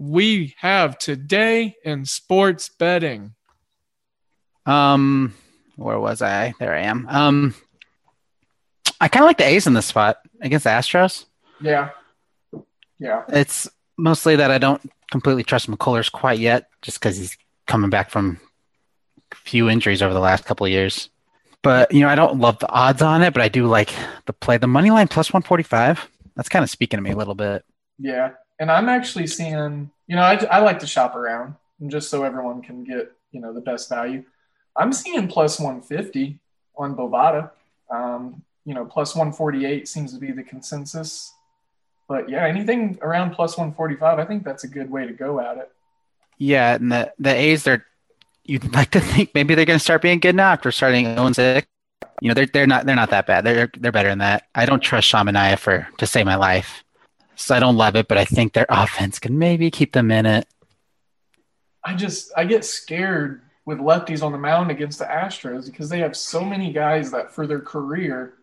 we 0.00 0.54
have 0.56 0.96
today 0.96 1.76
in 1.84 2.06
sports 2.06 2.70
betting? 2.70 3.34
Um, 4.64 5.34
where 5.76 6.00
was 6.00 6.22
I? 6.22 6.54
There 6.58 6.74
I 6.74 6.80
am. 6.80 7.06
Um, 7.08 7.54
I 8.98 9.08
kind 9.08 9.24
of 9.24 9.26
like 9.26 9.36
the 9.36 9.46
A's 9.46 9.66
in 9.66 9.74
this 9.74 9.86
spot 9.86 10.16
against 10.40 10.64
the 10.64 10.70
Astros. 10.70 11.26
Yeah, 11.60 11.90
yeah. 12.98 13.24
It's 13.28 13.68
mostly 13.98 14.36
that 14.36 14.50
I 14.50 14.56
don't 14.56 14.80
completely 15.10 15.42
trust 15.42 15.70
McCullers 15.70 16.10
quite 16.10 16.38
yet, 16.38 16.68
just 16.80 16.98
because 16.98 17.18
he's 17.18 17.36
coming 17.66 17.90
back 17.90 18.08
from 18.08 18.40
a 19.32 19.36
few 19.36 19.68
injuries 19.68 20.00
over 20.00 20.14
the 20.14 20.20
last 20.20 20.46
couple 20.46 20.64
of 20.64 20.72
years. 20.72 21.10
But 21.62 21.92
you 21.92 22.00
know, 22.00 22.08
I 22.08 22.14
don't 22.14 22.40
love 22.40 22.58
the 22.58 22.70
odds 22.70 23.02
on 23.02 23.22
it, 23.22 23.34
but 23.34 23.42
I 23.42 23.48
do 23.48 23.66
like 23.66 23.92
the 24.24 24.32
play. 24.32 24.56
The 24.56 24.66
money 24.66 24.90
line 24.90 25.08
plus 25.08 25.30
one 25.30 25.42
forty 25.42 25.62
five. 25.62 26.08
That's 26.36 26.48
kind 26.48 26.62
of 26.62 26.70
speaking 26.70 26.96
to 26.96 27.02
me 27.02 27.10
a 27.10 27.16
little 27.16 27.34
bit. 27.34 27.66
Yeah, 27.98 28.30
and 28.60 28.70
I'm 28.70 28.90
actually 28.90 29.26
seeing, 29.26 29.90
you 30.06 30.14
know, 30.14 30.22
I, 30.22 30.34
I 30.50 30.58
like 30.60 30.78
to 30.80 30.86
shop 30.86 31.16
around 31.16 31.54
and 31.80 31.90
just 31.90 32.10
so 32.10 32.24
everyone 32.24 32.60
can 32.60 32.84
get, 32.84 33.10
you 33.32 33.40
know, 33.40 33.54
the 33.54 33.60
best 33.60 33.88
value. 33.88 34.22
I'm 34.76 34.92
seeing 34.92 35.26
plus 35.26 35.58
150 35.58 36.38
on 36.76 36.94
Bovada. 36.94 37.50
Um, 37.90 38.42
you 38.66 38.74
know, 38.74 38.84
plus 38.84 39.16
148 39.16 39.88
seems 39.88 40.12
to 40.12 40.20
be 40.20 40.30
the 40.30 40.42
consensus. 40.42 41.32
But 42.06 42.28
yeah, 42.28 42.46
anything 42.46 42.98
around 43.00 43.30
plus 43.30 43.56
145, 43.56 44.18
I 44.18 44.24
think 44.26 44.44
that's 44.44 44.64
a 44.64 44.68
good 44.68 44.90
way 44.90 45.06
to 45.06 45.12
go 45.14 45.40
at 45.40 45.56
it. 45.56 45.72
Yeah, 46.36 46.74
and 46.74 46.92
the 46.92 47.12
the 47.18 47.34
A's, 47.34 47.64
they're 47.64 47.86
you'd 48.44 48.72
like 48.74 48.90
to 48.90 49.00
think 49.00 49.30
maybe 49.34 49.54
they're 49.54 49.64
going 49.64 49.78
to 49.78 49.84
start 49.84 50.02
being 50.02 50.20
good 50.20 50.34
now 50.34 50.52
after 50.52 50.70
starting 50.70 51.06
0 51.06 51.32
6. 51.32 51.66
You 52.20 52.28
know, 52.28 52.34
they're 52.34 52.46
they're 52.46 52.66
not 52.66 52.84
they're 52.84 52.96
not 52.96 53.10
that 53.10 53.26
bad. 53.26 53.44
They're 53.44 53.70
they're 53.78 53.92
better 53.92 54.10
than 54.10 54.18
that. 54.18 54.48
I 54.54 54.66
don't 54.66 54.80
trust 54.80 55.08
Sean 55.08 55.26
Manaea 55.26 55.58
for 55.58 55.88
to 55.98 56.06
save 56.06 56.26
my 56.26 56.36
life. 56.36 56.84
So 57.40 57.54
I 57.54 57.60
don't 57.60 57.76
love 57.76 57.96
it, 57.96 58.06
but 58.06 58.18
I 58.18 58.24
think 58.24 58.52
their 58.52 58.66
offense 58.68 59.18
can 59.18 59.38
maybe 59.38 59.70
keep 59.70 59.92
them 59.92 60.10
in 60.10 60.26
it. 60.26 60.46
I 61.82 61.94
just 61.94 62.30
I 62.36 62.44
get 62.44 62.64
scared 62.64 63.42
with 63.64 63.78
lefties 63.78 64.22
on 64.22 64.32
the 64.32 64.38
mound 64.38 64.70
against 64.70 64.98
the 64.98 65.06
Astros 65.06 65.66
because 65.66 65.88
they 65.88 66.00
have 66.00 66.16
so 66.16 66.44
many 66.44 66.72
guys 66.72 67.10
that 67.12 67.32
for 67.32 67.46
their 67.46 67.60
career 67.60 68.34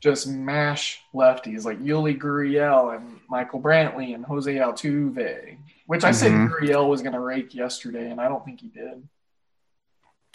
just 0.00 0.28
mash 0.28 1.00
lefties 1.14 1.64
like 1.64 1.80
Yuli 1.80 2.18
Gurriel 2.18 2.96
and 2.96 3.20
Michael 3.28 3.60
Brantley 3.60 4.14
and 4.14 4.24
Jose 4.24 4.52
Altuve, 4.52 5.58
which 5.86 6.04
I 6.04 6.10
mm-hmm. 6.10 6.14
said 6.14 6.32
Gurriel 6.32 6.88
was 6.88 7.02
going 7.02 7.14
to 7.14 7.20
rake 7.20 7.54
yesterday, 7.54 8.10
and 8.10 8.20
I 8.20 8.28
don't 8.28 8.44
think 8.44 8.60
he 8.60 8.68
did. 8.68 9.08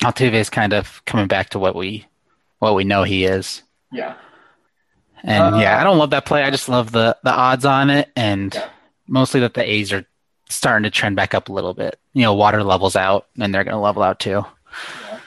Altuve 0.01 0.33
is 0.33 0.49
kind 0.49 0.73
of 0.73 1.03
coming 1.05 1.27
back 1.27 1.49
to 1.49 1.59
what 1.59 1.75
we 1.75 2.05
what 2.59 2.75
we 2.75 2.83
know 2.85 3.03
he 3.03 3.25
is. 3.25 3.63
Yeah. 3.91 4.15
And 5.23 5.55
uh, 5.55 5.57
yeah, 5.59 5.79
I 5.79 5.83
don't 5.83 5.97
love 5.97 6.09
that 6.11 6.25
play. 6.25 6.43
I 6.43 6.51
just 6.51 6.69
love 6.69 6.91
the 6.91 7.17
the 7.23 7.31
odds 7.31 7.65
on 7.65 7.89
it, 7.89 8.11
and 8.15 8.53
yeah. 8.53 8.67
mostly 9.07 9.39
that 9.41 9.53
the 9.53 9.63
A's 9.63 9.93
are 9.93 10.05
starting 10.49 10.83
to 10.83 10.89
trend 10.89 11.15
back 11.15 11.33
up 11.33 11.49
a 11.49 11.53
little 11.53 11.73
bit. 11.73 11.97
You 12.13 12.23
know, 12.23 12.33
water 12.33 12.63
levels 12.63 12.95
out, 12.95 13.27
and 13.39 13.53
they're 13.53 13.63
going 13.63 13.75
to 13.75 13.79
level 13.79 14.03
out 14.03 14.19
too. 14.19 14.45
Yeah. 15.01 15.19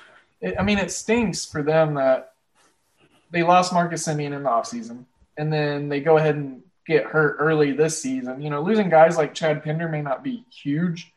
It, 0.43 0.55
I 0.59 0.63
mean, 0.63 0.79
it 0.79 0.91
stinks 0.91 1.47
for 1.47 1.63
them 1.63 1.95
that 1.95 2.35
they 3.31 3.43
lost 3.43 3.73
Marcus 3.73 4.07
Semien 4.07 4.37
in 4.37 4.43
the 4.43 4.51
offseason, 4.51 5.05
and 5.37 5.53
then 5.53 5.89
they 5.89 6.01
go 6.01 6.19
ahead 6.19 6.35
and 6.35 6.63
get 6.87 7.07
hurt 7.07 7.37
early 7.39 7.73
this 7.73 8.01
season. 8.01 8.41
You 8.43 8.51
know, 8.51 8.63
losing 8.63 8.91
guys 8.91 9.17
like 9.17 9.35
Chad 9.35 9.65
Pinder 9.65 9.89
may 9.89 10.03
not 10.03 10.23
be 10.23 10.45
huge, 10.51 11.13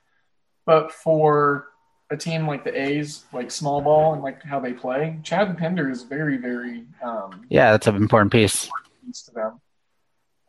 but 0.65 0.91
for 0.91 1.68
a 2.11 2.17
team 2.17 2.47
like 2.47 2.63
the 2.63 2.79
A's, 2.79 3.25
like 3.31 3.51
small 3.51 3.81
ball 3.81 4.13
and 4.13 4.23
like 4.23 4.41
how 4.43 4.59
they 4.59 4.73
play, 4.73 5.19
Chad 5.23 5.55
Pinder 5.57 5.89
is 5.89 6.03
very, 6.03 6.37
very 6.37 6.85
um, 7.03 7.45
yeah, 7.49 7.71
that's 7.71 7.87
an 7.87 7.95
important 7.95 8.31
piece. 8.31 8.65
Important 8.65 9.05
piece 9.05 9.21
to 9.23 9.31
them. 9.31 9.61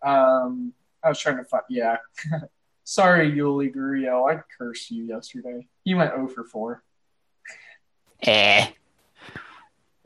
Um, 0.03 0.73
I 1.05 1.09
was 1.09 1.19
trying 1.19 1.37
to 1.37 1.45
find 1.45 1.65
yeah. 1.69 1.97
Sorry, 2.85 3.31
Yuli 3.31 3.73
Gurriel, 3.73 4.29
I 4.31 4.43
cursed 4.59 4.91
you 4.91 5.05
yesterday. 5.05 5.67
You 5.85 5.97
went 5.97 6.13
0 6.13 6.29
for 6.29 6.45
4. 6.45 6.83
Eh. 8.23 8.67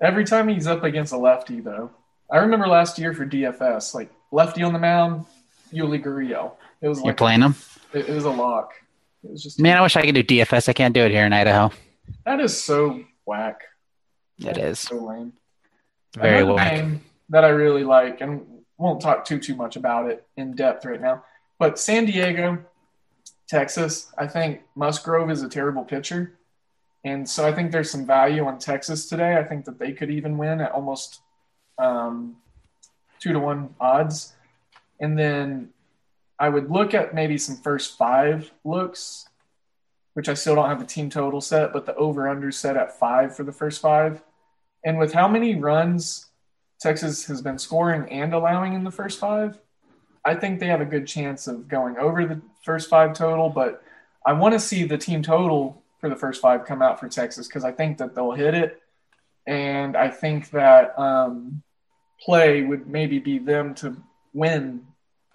Every 0.02 0.24
time 0.24 0.48
he's 0.48 0.66
up 0.66 0.84
against 0.84 1.12
a 1.12 1.16
lefty, 1.16 1.60
though. 1.60 1.90
I 2.30 2.38
remember 2.38 2.66
last 2.66 2.98
year 2.98 3.14
for 3.14 3.24
DFS, 3.24 3.94
like 3.94 4.10
lefty 4.30 4.62
on 4.62 4.72
the 4.72 4.78
mound, 4.78 5.24
Yuli 5.72 6.02
Gurriel. 6.02 6.52
It 6.82 6.88
was 6.88 6.98
like 6.98 7.06
You're 7.06 7.14
playing 7.14 7.40
him? 7.40 7.54
It, 7.92 8.08
it 8.08 8.14
was 8.14 8.24
a 8.24 8.30
lock. 8.30 8.74
It 9.24 9.30
was 9.30 9.42
just 9.42 9.60
man. 9.60 9.76
I 9.76 9.80
wish 9.80 9.96
I 9.96 10.02
could 10.02 10.14
do 10.14 10.22
DFS. 10.22 10.68
I 10.68 10.72
can't 10.72 10.94
do 10.94 11.00
it 11.00 11.10
here 11.10 11.24
in 11.24 11.32
Idaho. 11.32 11.72
That 12.24 12.40
is 12.40 12.60
so 12.60 13.02
whack. 13.24 13.62
It 14.38 14.58
is 14.58 14.78
so 14.78 14.96
lame. 14.96 15.32
Very 16.14 16.44
whack. 16.44 16.74
Game, 16.74 17.00
that 17.30 17.44
I 17.44 17.48
really 17.48 17.84
like, 17.84 18.20
and 18.20 18.46
won't 18.76 19.00
talk 19.00 19.24
too 19.24 19.38
too 19.38 19.54
much 19.54 19.76
about 19.76 20.10
it 20.10 20.26
in 20.36 20.54
depth 20.54 20.84
right 20.84 21.00
now. 21.00 21.24
But 21.58 21.78
San 21.78 22.04
Diego, 22.04 22.58
Texas, 23.48 24.12
I 24.18 24.26
think 24.26 24.62
Musgrove 24.74 25.30
is 25.30 25.42
a 25.42 25.48
terrible 25.48 25.84
pitcher. 25.84 26.38
And 27.04 27.28
so 27.28 27.46
I 27.46 27.52
think 27.52 27.70
there's 27.70 27.90
some 27.90 28.06
value 28.06 28.46
on 28.46 28.58
Texas 28.58 29.08
today. 29.08 29.36
I 29.36 29.44
think 29.44 29.66
that 29.66 29.78
they 29.78 29.92
could 29.92 30.10
even 30.10 30.38
win 30.38 30.60
at 30.60 30.72
almost 30.72 31.20
um, 31.78 32.36
two 33.20 33.32
to 33.32 33.38
one 33.38 33.74
odds. 33.78 34.32
And 35.00 35.18
then 35.18 35.70
I 36.38 36.48
would 36.48 36.70
look 36.70 36.94
at 36.94 37.14
maybe 37.14 37.38
some 37.38 37.56
first 37.56 37.96
five 37.96 38.52
looks, 38.64 39.28
which 40.14 40.28
I 40.28 40.34
still 40.34 40.54
don't 40.54 40.68
have 40.68 40.80
the 40.80 40.86
team 40.86 41.10
total 41.10 41.40
set, 41.40 41.72
but 41.72 41.86
the 41.86 41.94
over 41.94 42.28
under 42.28 42.50
set 42.50 42.76
at 42.76 42.98
five 42.98 43.36
for 43.36 43.44
the 43.44 43.52
first 43.52 43.80
five. 43.80 44.22
And 44.84 44.98
with 44.98 45.12
how 45.12 45.28
many 45.28 45.54
runs 45.54 46.26
Texas 46.80 47.24
has 47.26 47.40
been 47.40 47.58
scoring 47.58 48.10
and 48.10 48.34
allowing 48.34 48.74
in 48.74 48.84
the 48.84 48.90
first 48.90 49.20
five, 49.20 49.58
I 50.24 50.34
think 50.34 50.58
they 50.58 50.66
have 50.66 50.80
a 50.80 50.86
good 50.86 51.06
chance 51.06 51.46
of 51.46 51.68
going 51.68 51.96
over 51.98 52.26
the 52.26 52.40
first 52.62 52.90
five 52.90 53.14
total. 53.14 53.48
But 53.48 53.82
I 54.26 54.32
want 54.32 54.54
to 54.54 54.60
see 54.60 54.84
the 54.84 54.98
team 54.98 55.22
total 55.22 55.82
for 56.00 56.08
the 56.08 56.16
first 56.16 56.42
five 56.42 56.66
come 56.66 56.82
out 56.82 56.98
for 56.98 57.08
Texas 57.08 57.46
because 57.46 57.64
I 57.64 57.72
think 57.72 57.98
that 57.98 58.14
they'll 58.14 58.32
hit 58.32 58.54
it. 58.54 58.82
And 59.46 59.96
I 59.96 60.08
think 60.08 60.50
that 60.50 60.98
um, 60.98 61.62
play 62.20 62.62
would 62.62 62.86
maybe 62.86 63.18
be 63.18 63.38
them 63.38 63.74
to 63.76 63.96
win 64.32 64.86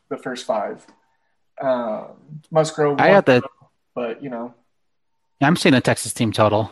the 0.09 0.17
first 0.17 0.45
five. 0.45 0.85
Um, 1.61 2.41
Musgrove, 2.51 2.99
I 2.99 3.09
got 3.11 3.25
the, 3.25 3.41
but 3.93 4.23
you 4.23 4.29
know, 4.29 4.53
I'm 5.41 5.55
seeing 5.55 5.73
the 5.73 5.81
Texas 5.81 6.13
team 6.13 6.31
total. 6.31 6.71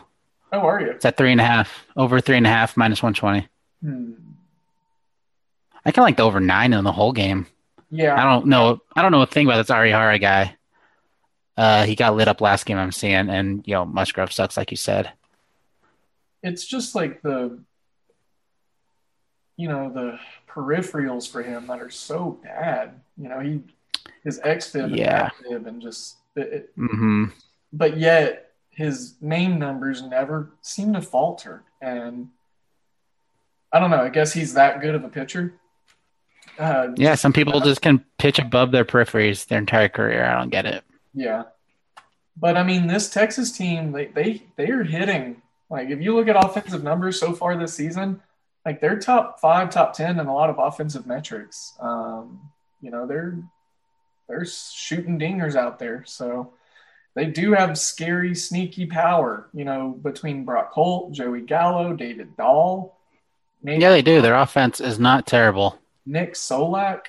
how 0.52 0.66
are 0.66 0.80
you? 0.80 0.90
It's 0.90 1.04
at 1.04 1.16
three 1.16 1.32
and 1.32 1.40
a 1.40 1.44
half, 1.44 1.86
over 1.96 2.20
three 2.20 2.36
and 2.36 2.46
a 2.46 2.50
half, 2.50 2.76
minus 2.76 3.02
120. 3.02 3.48
Hmm. 3.82 4.12
I 5.84 5.92
kind 5.92 5.98
of 5.98 6.04
like 6.04 6.16
the 6.16 6.22
over 6.24 6.40
nine 6.40 6.72
in 6.72 6.84
the 6.84 6.92
whole 6.92 7.12
game. 7.12 7.46
Yeah, 7.90 8.14
I 8.20 8.24
don't 8.24 8.46
know. 8.46 8.80
I 8.94 9.02
don't 9.02 9.12
know 9.12 9.22
a 9.22 9.26
thing 9.26 9.46
about 9.46 9.58
this 9.58 9.74
Arihara 9.74 10.20
guy. 10.20 10.56
Uh, 11.56 11.84
he 11.84 11.94
got 11.94 12.14
lit 12.14 12.28
up 12.28 12.40
last 12.40 12.66
game 12.66 12.76
I'm 12.78 12.92
seeing, 12.92 13.28
and 13.30 13.66
you 13.66 13.74
know 13.74 13.84
Musgrove 13.84 14.32
sucks, 14.32 14.56
like 14.56 14.70
you 14.70 14.76
said. 14.76 15.10
it's 16.42 16.64
just 16.64 16.94
like 16.94 17.22
the 17.22 17.58
you 19.58 19.68
know 19.68 19.90
the 19.92 20.18
peripherals 20.48 21.30
for 21.30 21.42
him 21.42 21.66
that 21.66 21.80
are 21.82 21.90
so 21.90 22.38
bad 22.42 22.98
you 23.18 23.28
know 23.28 23.40
he 23.40 23.60
his 24.24 24.40
xFIP 24.40 24.96
Yeah. 24.96 25.28
and 25.50 25.66
and 25.66 25.82
just 25.82 26.16
it, 26.36 26.40
it- 26.52 26.72
hmm 26.76 27.24
but 27.72 27.98
yet 27.98 28.52
his 28.70 29.16
name 29.20 29.58
numbers 29.58 30.00
never 30.02 30.52
seem 30.62 30.94
to 30.94 31.02
falter 31.02 31.64
and 31.82 32.28
i 33.72 33.78
don't 33.80 33.90
know 33.90 34.00
i 34.00 34.08
guess 34.08 34.32
he's 34.32 34.54
that 34.54 34.80
good 34.80 34.94
of 34.94 35.04
a 35.04 35.08
pitcher 35.08 35.52
uh, 36.58 36.88
Yeah, 36.96 37.14
some 37.14 37.32
people 37.32 37.60
just 37.60 37.82
can 37.82 38.04
pitch 38.18 38.38
above 38.40 38.72
their 38.72 38.84
peripheries 38.84 39.46
their 39.46 39.58
entire 39.60 39.88
career. 39.88 40.24
I 40.24 40.38
don't 40.40 40.48
get 40.50 40.66
it. 40.66 40.82
Yeah. 41.14 41.44
But 42.36 42.56
I 42.56 42.64
mean, 42.64 42.88
this 42.88 43.10
Texas 43.10 43.52
team, 43.52 43.92
they 43.92 44.06
they 44.06 44.42
they 44.56 44.68
are 44.70 44.82
hitting. 44.82 45.40
Like 45.70 45.90
if 45.90 46.00
you 46.00 46.16
look 46.16 46.26
at 46.26 46.42
offensive 46.42 46.82
numbers 46.82 47.20
so 47.20 47.32
far 47.32 47.56
this 47.56 47.74
season, 47.74 48.20
like 48.68 48.82
they're 48.82 48.98
top 48.98 49.40
five, 49.40 49.70
top 49.70 49.94
ten 49.94 50.20
in 50.20 50.26
a 50.26 50.34
lot 50.34 50.50
of 50.50 50.58
offensive 50.58 51.06
metrics. 51.06 51.74
Um, 51.80 52.50
you 52.82 52.90
know, 52.90 53.06
they're 53.06 53.38
they're 54.28 54.44
shooting 54.44 55.18
dingers 55.18 55.56
out 55.56 55.78
there. 55.78 56.04
So 56.06 56.52
they 57.14 57.24
do 57.24 57.52
have 57.54 57.78
scary, 57.78 58.34
sneaky 58.34 58.84
power, 58.84 59.48
you 59.54 59.64
know, 59.64 59.98
between 60.02 60.44
Brock 60.44 60.70
Holt, 60.72 61.12
Joey 61.12 61.40
Gallo, 61.40 61.94
David 61.94 62.36
Dahl. 62.36 62.98
Maybe 63.62 63.80
Yeah, 63.80 63.88
they 63.88 64.02
do. 64.02 64.20
Their 64.20 64.36
offense 64.36 64.82
is 64.82 64.98
not 64.98 65.26
terrible. 65.26 65.78
Nick 66.04 66.34
Solak. 66.34 67.04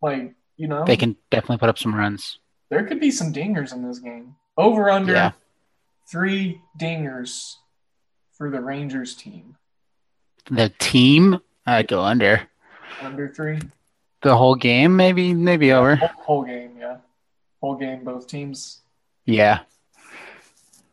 Like, 0.00 0.34
you 0.56 0.68
know, 0.68 0.84
They 0.84 0.96
can 0.96 1.16
definitely 1.32 1.58
put 1.58 1.68
up 1.68 1.78
some 1.78 1.92
runs. 1.92 2.38
there 2.70 2.86
could 2.86 3.00
be 3.00 3.10
some 3.10 3.32
dingers 3.32 3.72
in 3.72 3.82
this 3.86 3.98
game. 3.98 4.36
Over 4.56 4.90
under 4.90 5.12
Yeah. 5.12 5.32
three 6.08 6.60
dingers 6.78 7.56
for 8.32 8.48
the 8.48 8.60
Rangers 8.60 9.16
team. 9.16 9.56
The 10.50 10.70
team, 10.78 11.40
I'd 11.66 11.88
go 11.88 12.02
under 12.02 12.42
Under 13.02 13.28
three. 13.28 13.58
the 14.22 14.36
whole 14.36 14.54
game. 14.54 14.96
Maybe, 14.96 15.34
maybe 15.34 15.72
over. 15.72 15.96
Whole, 15.96 16.08
whole 16.18 16.44
game, 16.44 16.72
yeah. 16.78 16.96
Whole 17.60 17.76
game, 17.76 18.04
both 18.04 18.26
teams. 18.26 18.80
Yeah, 19.26 19.60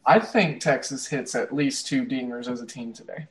I 0.06 0.20
think 0.20 0.60
Texas 0.62 1.08
hits 1.08 1.36
at 1.36 1.54
least 1.54 1.88
two 1.88 2.06
dingers 2.06 2.50
as 2.52 2.62
a 2.62 2.66
team 2.68 2.92
today. 2.92 3.28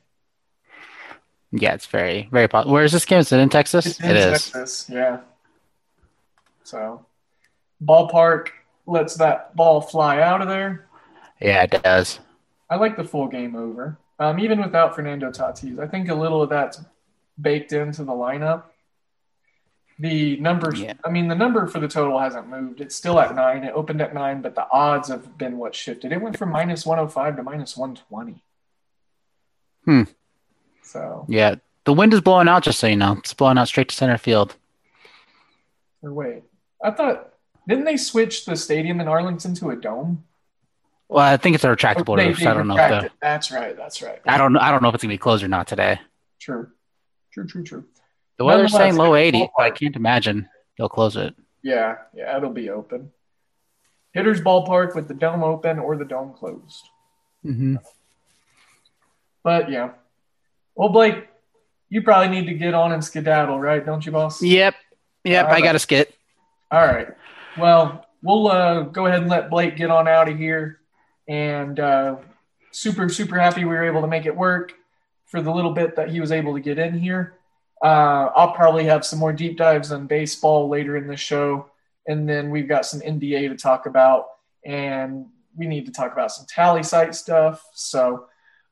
yeah. 1.51 1.73
It's 1.75 1.85
very, 1.85 2.27
very 2.31 2.47
possible. 2.47 2.73
Where 2.73 2.83
is 2.83 2.91
this 2.91 3.05
game? 3.05 3.19
Is 3.19 3.31
it 3.31 3.39
in 3.39 3.49
Texas? 3.49 3.85
It's 3.85 3.99
in 3.99 4.09
It 4.09 4.17
is. 4.17 4.31
Texas, 4.51 4.89
yeah. 4.91 5.19
So, 6.63 7.05
ballpark 7.83 8.47
lets 8.87 9.15
that 9.15 9.55
ball 9.55 9.79
fly 9.81 10.21
out 10.21 10.41
of 10.41 10.47
there. 10.47 10.87
Yeah, 11.39 11.63
it 11.63 11.83
does. 11.83 12.19
I 12.69 12.77
like 12.77 12.97
the 12.97 13.03
full 13.03 13.27
game 13.27 13.55
over. 13.55 13.97
Um, 14.19 14.39
even 14.39 14.61
without 14.61 14.95
Fernando 14.95 15.29
Tatis, 15.31 15.79
I 15.79 15.87
think 15.87 16.09
a 16.09 16.15
little 16.15 16.41
of 16.41 16.49
that's 16.49 16.81
baked 17.39 17.73
into 17.73 18.03
the 18.03 18.13
lineup. 18.13 18.63
The 19.99 20.37
number, 20.37 20.73
Yeah. 20.75 20.93
I 21.05 21.09
mean, 21.09 21.27
the 21.27 21.35
number 21.35 21.67
for 21.67 21.79
the 21.79 21.87
total 21.87 22.19
hasn't 22.19 22.47
moved. 22.49 22.81
It's 22.81 22.95
still 22.95 23.19
at 23.19 23.33
nine. 23.35 23.63
It 23.63 23.73
opened 23.73 24.01
at 24.01 24.13
nine, 24.13 24.41
but 24.41 24.55
the 24.55 24.67
odds 24.71 25.07
have 25.09 25.37
been 25.37 25.57
what 25.57 25.73
shifted. 25.73 26.11
It 26.11 26.21
went 26.21 26.37
from 26.37 26.49
minus 26.49 26.85
105 26.85 27.37
to 27.37 27.43
minus 27.43 27.77
120. 27.77 28.43
Hmm. 29.85 30.03
So, 30.81 31.25
Yeah, 31.29 31.55
the 31.85 31.93
wind 31.93 32.13
is 32.13 32.21
blowing 32.21 32.47
out. 32.47 32.63
Just 32.63 32.79
so 32.79 32.87
you 32.87 32.95
know, 32.97 33.13
it's 33.19 33.33
blowing 33.33 33.57
out 33.57 33.67
straight 33.67 33.89
to 33.89 33.95
center 33.95 34.17
field. 34.17 34.55
or 36.01 36.11
wait, 36.13 36.43
I 36.83 36.91
thought, 36.91 37.33
didn't 37.67 37.85
they 37.85 37.97
switch 37.97 38.45
the 38.45 38.55
stadium 38.55 38.99
in 39.01 39.07
Arlington 39.07 39.55
to 39.55 39.69
a 39.71 39.75
dome? 39.75 40.23
Well, 41.07 41.23
I 41.23 41.37
think 41.37 41.55
it's 41.55 41.63
a 41.63 41.67
retractable 41.67 42.17
They- 42.17 42.27
roof. 42.27 42.37
they 42.39 42.45
So 42.45 42.51
I 42.51 42.53
don't 42.53 42.67
know 42.67 42.77
if 42.77 43.03
the 43.03 43.11
That's 43.21 43.51
right. 43.51 43.77
That's 43.77 44.01
right. 44.01 44.19
I 44.25 44.37
don't 44.37 44.53
know. 44.53 44.59
I 44.59 44.71
don't 44.71 44.81
know 44.81 44.89
if 44.89 44.95
it's 44.95 45.03
gonna 45.03 45.13
be 45.13 45.19
closed 45.19 45.43
or 45.43 45.47
not 45.47 45.67
today. 45.67 45.99
True. 46.39 46.69
True, 47.31 47.45
true, 47.45 47.63
true. 47.63 47.85
The 48.37 48.45
weather's 48.45 48.73
saying 48.73 48.95
low 48.95 49.13
it's 49.13 49.35
80, 49.35 49.49
but 49.55 49.63
I 49.63 49.71
can't 49.71 49.95
imagine 49.95 50.49
they'll 50.77 50.89
close 50.89 51.15
it. 51.15 51.35
Yeah, 51.61 51.95
yeah, 52.13 52.35
it'll 52.37 52.51
be 52.51 52.69
open. 52.69 53.11
Hitters 54.13 54.41
ballpark 54.41 54.95
with 54.95 55.07
the 55.07 55.13
dome 55.13 55.43
open 55.43 55.79
or 55.79 55.97
the 55.97 56.05
dome 56.05 56.33
closed. 56.33 56.85
Mm-hmm. 57.45 57.75
But 59.43 59.69
yeah. 59.69 59.91
Well, 60.75 60.89
Blake, 60.89 61.27
you 61.89 62.01
probably 62.01 62.29
need 62.29 62.47
to 62.47 62.53
get 62.53 62.73
on 62.73 62.91
and 62.91 63.03
skedaddle, 63.03 63.59
right? 63.59 63.85
Don't 63.85 64.05
you, 64.05 64.11
boss? 64.11 64.41
Yep. 64.41 64.75
Yep. 65.23 65.45
All 65.45 65.53
I 65.53 65.61
got 65.61 65.75
a 65.75 65.79
skit. 65.79 66.13
All 66.71 66.85
right. 66.85 67.09
Well, 67.57 68.05
we'll 68.21 68.47
uh, 68.47 68.81
go 68.81 69.05
ahead 69.05 69.21
and 69.21 69.29
let 69.29 69.49
Blake 69.49 69.77
get 69.77 69.89
on 69.89 70.07
out 70.07 70.29
of 70.29 70.37
here. 70.37 70.79
And 71.27 71.79
uh, 71.79 72.17
super, 72.71 73.09
super 73.09 73.39
happy 73.39 73.61
we 73.65 73.73
were 73.73 73.85
able 73.85 74.01
to 74.01 74.07
make 74.07 74.25
it 74.25 74.35
work 74.35 74.73
for 75.25 75.41
the 75.41 75.51
little 75.51 75.71
bit 75.71 75.95
that 75.95 76.09
he 76.09 76.19
was 76.19 76.31
able 76.31 76.53
to 76.53 76.59
get 76.59 76.77
in 76.77 76.97
here. 76.97 77.33
Uh, 77.83 78.29
I'll 78.35 78.53
probably 78.53 78.85
have 78.85 79.05
some 79.05 79.19
more 79.19 79.33
deep 79.33 79.57
dives 79.57 79.91
on 79.91 80.07
baseball 80.07 80.69
later 80.69 80.97
in 80.97 81.07
the 81.07 81.17
show. 81.17 81.69
And 82.07 82.29
then 82.29 82.51
we've 82.51 82.67
got 82.67 82.85
some 82.85 83.01
NBA 83.01 83.49
to 83.49 83.55
talk 83.55 83.85
about. 83.85 84.27
And 84.65 85.27
we 85.55 85.67
need 85.67 85.85
to 85.85 85.91
talk 85.91 86.13
about 86.13 86.31
some 86.31 86.45
TallySight 86.45 87.15
stuff. 87.15 87.63
So, 87.73 88.25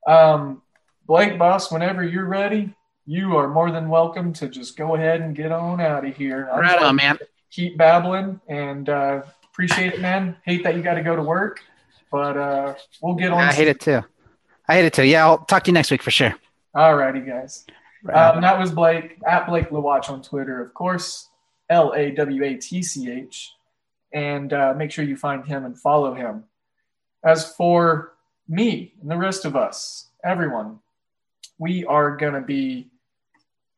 um, 0.08 0.62
Blake, 1.06 1.38
boss, 1.38 1.72
whenever 1.72 2.04
you're 2.04 2.26
ready, 2.26 2.74
you 3.06 3.36
are 3.38 3.48
more 3.48 3.72
than 3.72 3.89
welcome 3.89 4.32
to 4.34 4.48
just 4.48 4.78
go 4.78 4.96
ahead 4.96 5.22
and 5.22 5.36
get 5.36 5.52
on 5.52 5.82
out 5.82 6.06
of 6.06 6.16
here. 6.16 6.50
I'm 6.52 6.62
Right 6.62 6.82
on, 6.82 6.96
man. 6.96 7.18
keep 7.52 7.78
babbling 7.78 8.39
and 8.48 8.88
uh, 8.89 9.22
appreciate 9.44 9.94
it, 9.94 10.02
man. 10.02 10.36
Hate 10.46 10.63
that 10.63 10.76
you 10.76 10.82
got 10.82 10.96
to 10.96 11.04
go 11.04 11.16
to 11.16 11.22
work, 11.22 11.62
but 12.13 12.38
uh, 12.38 12.76
we'll 13.02 13.15
get 13.15 13.32
on. 13.32 13.41
I 13.41 13.52
hate 13.52 13.67
it 13.67 13.80
too. 13.80 14.04
I 14.67 14.76
hate 14.76 14.86
it 14.86 14.93
too. 14.93 15.04
Yeah, 15.04 15.26
I'll 15.26 15.39
talk 15.39 15.63
to 15.63 15.71
you 15.71 15.73
next 15.73 15.89
week 15.89 16.04
for 16.04 16.12
sure. 16.12 16.36
All 16.76 16.95
righty, 16.95 17.21
guys. 17.21 17.65
Um, 18.13 18.41
that 18.41 18.60
was 18.60 18.71
Blake 18.71 19.17
at 19.28 19.47
Blake 19.47 19.69
Lawatch 19.71 20.12
on 20.12 20.21
Twitter, 20.21 20.62
of 20.62 20.76
course, 20.76 21.30
L 21.71 21.91
A 21.95 22.12
W 22.12 22.43
A 22.43 22.56
T 22.56 22.84
C 22.84 23.10
H, 23.10 23.54
and 24.13 24.54
uh, 24.54 24.76
make 24.78 24.91
sure 24.91 25.04
you 25.04 25.17
find 25.17 25.43
him 25.43 25.65
and 25.65 25.78
follow 25.78 26.13
him. 26.13 26.43
As 27.26 27.52
for 27.56 28.13
me 28.47 28.93
and 29.02 29.10
the 29.10 29.17
rest 29.17 29.43
of 29.43 29.56
us, 29.56 30.10
everyone, 30.23 30.80
we 31.58 31.84
are 31.86 32.15
going 32.15 32.34
to 32.34 32.41
be 32.41 32.89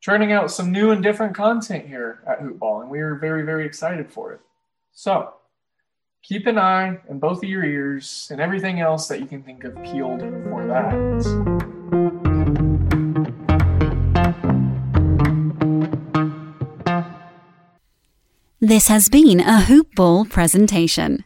churning 0.01 0.33
out 0.33 0.51
some 0.51 0.73
new 0.73 0.91
and 0.91 1.01
different 1.01 1.35
content 1.35 1.87
here 1.87 2.21
at 2.27 2.41
Hoopball, 2.41 2.81
and 2.81 2.89
we 2.89 2.99
are 2.99 3.15
very, 3.15 3.43
very 3.43 3.65
excited 3.65 4.11
for 4.11 4.33
it. 4.33 4.41
So 4.91 5.35
keep 6.27 6.47
an 6.47 6.57
eye 6.57 6.97
and 7.07 7.21
both 7.21 7.37
of 7.37 7.49
your 7.49 7.63
ears 7.63 8.27
and 8.31 8.41
everything 8.41 8.79
else 8.79 9.07
that 9.07 9.19
you 9.19 9.27
can 9.27 9.43
think 9.43 9.63
of 9.63 9.75
peeled 9.83 10.21
for 10.49 10.65
that. 10.65 10.91
This 18.59 18.87
has 18.87 19.09
been 19.09 19.39
a 19.39 19.61
Hoop 19.61 19.93
Ball 19.95 20.25
presentation. 20.25 21.23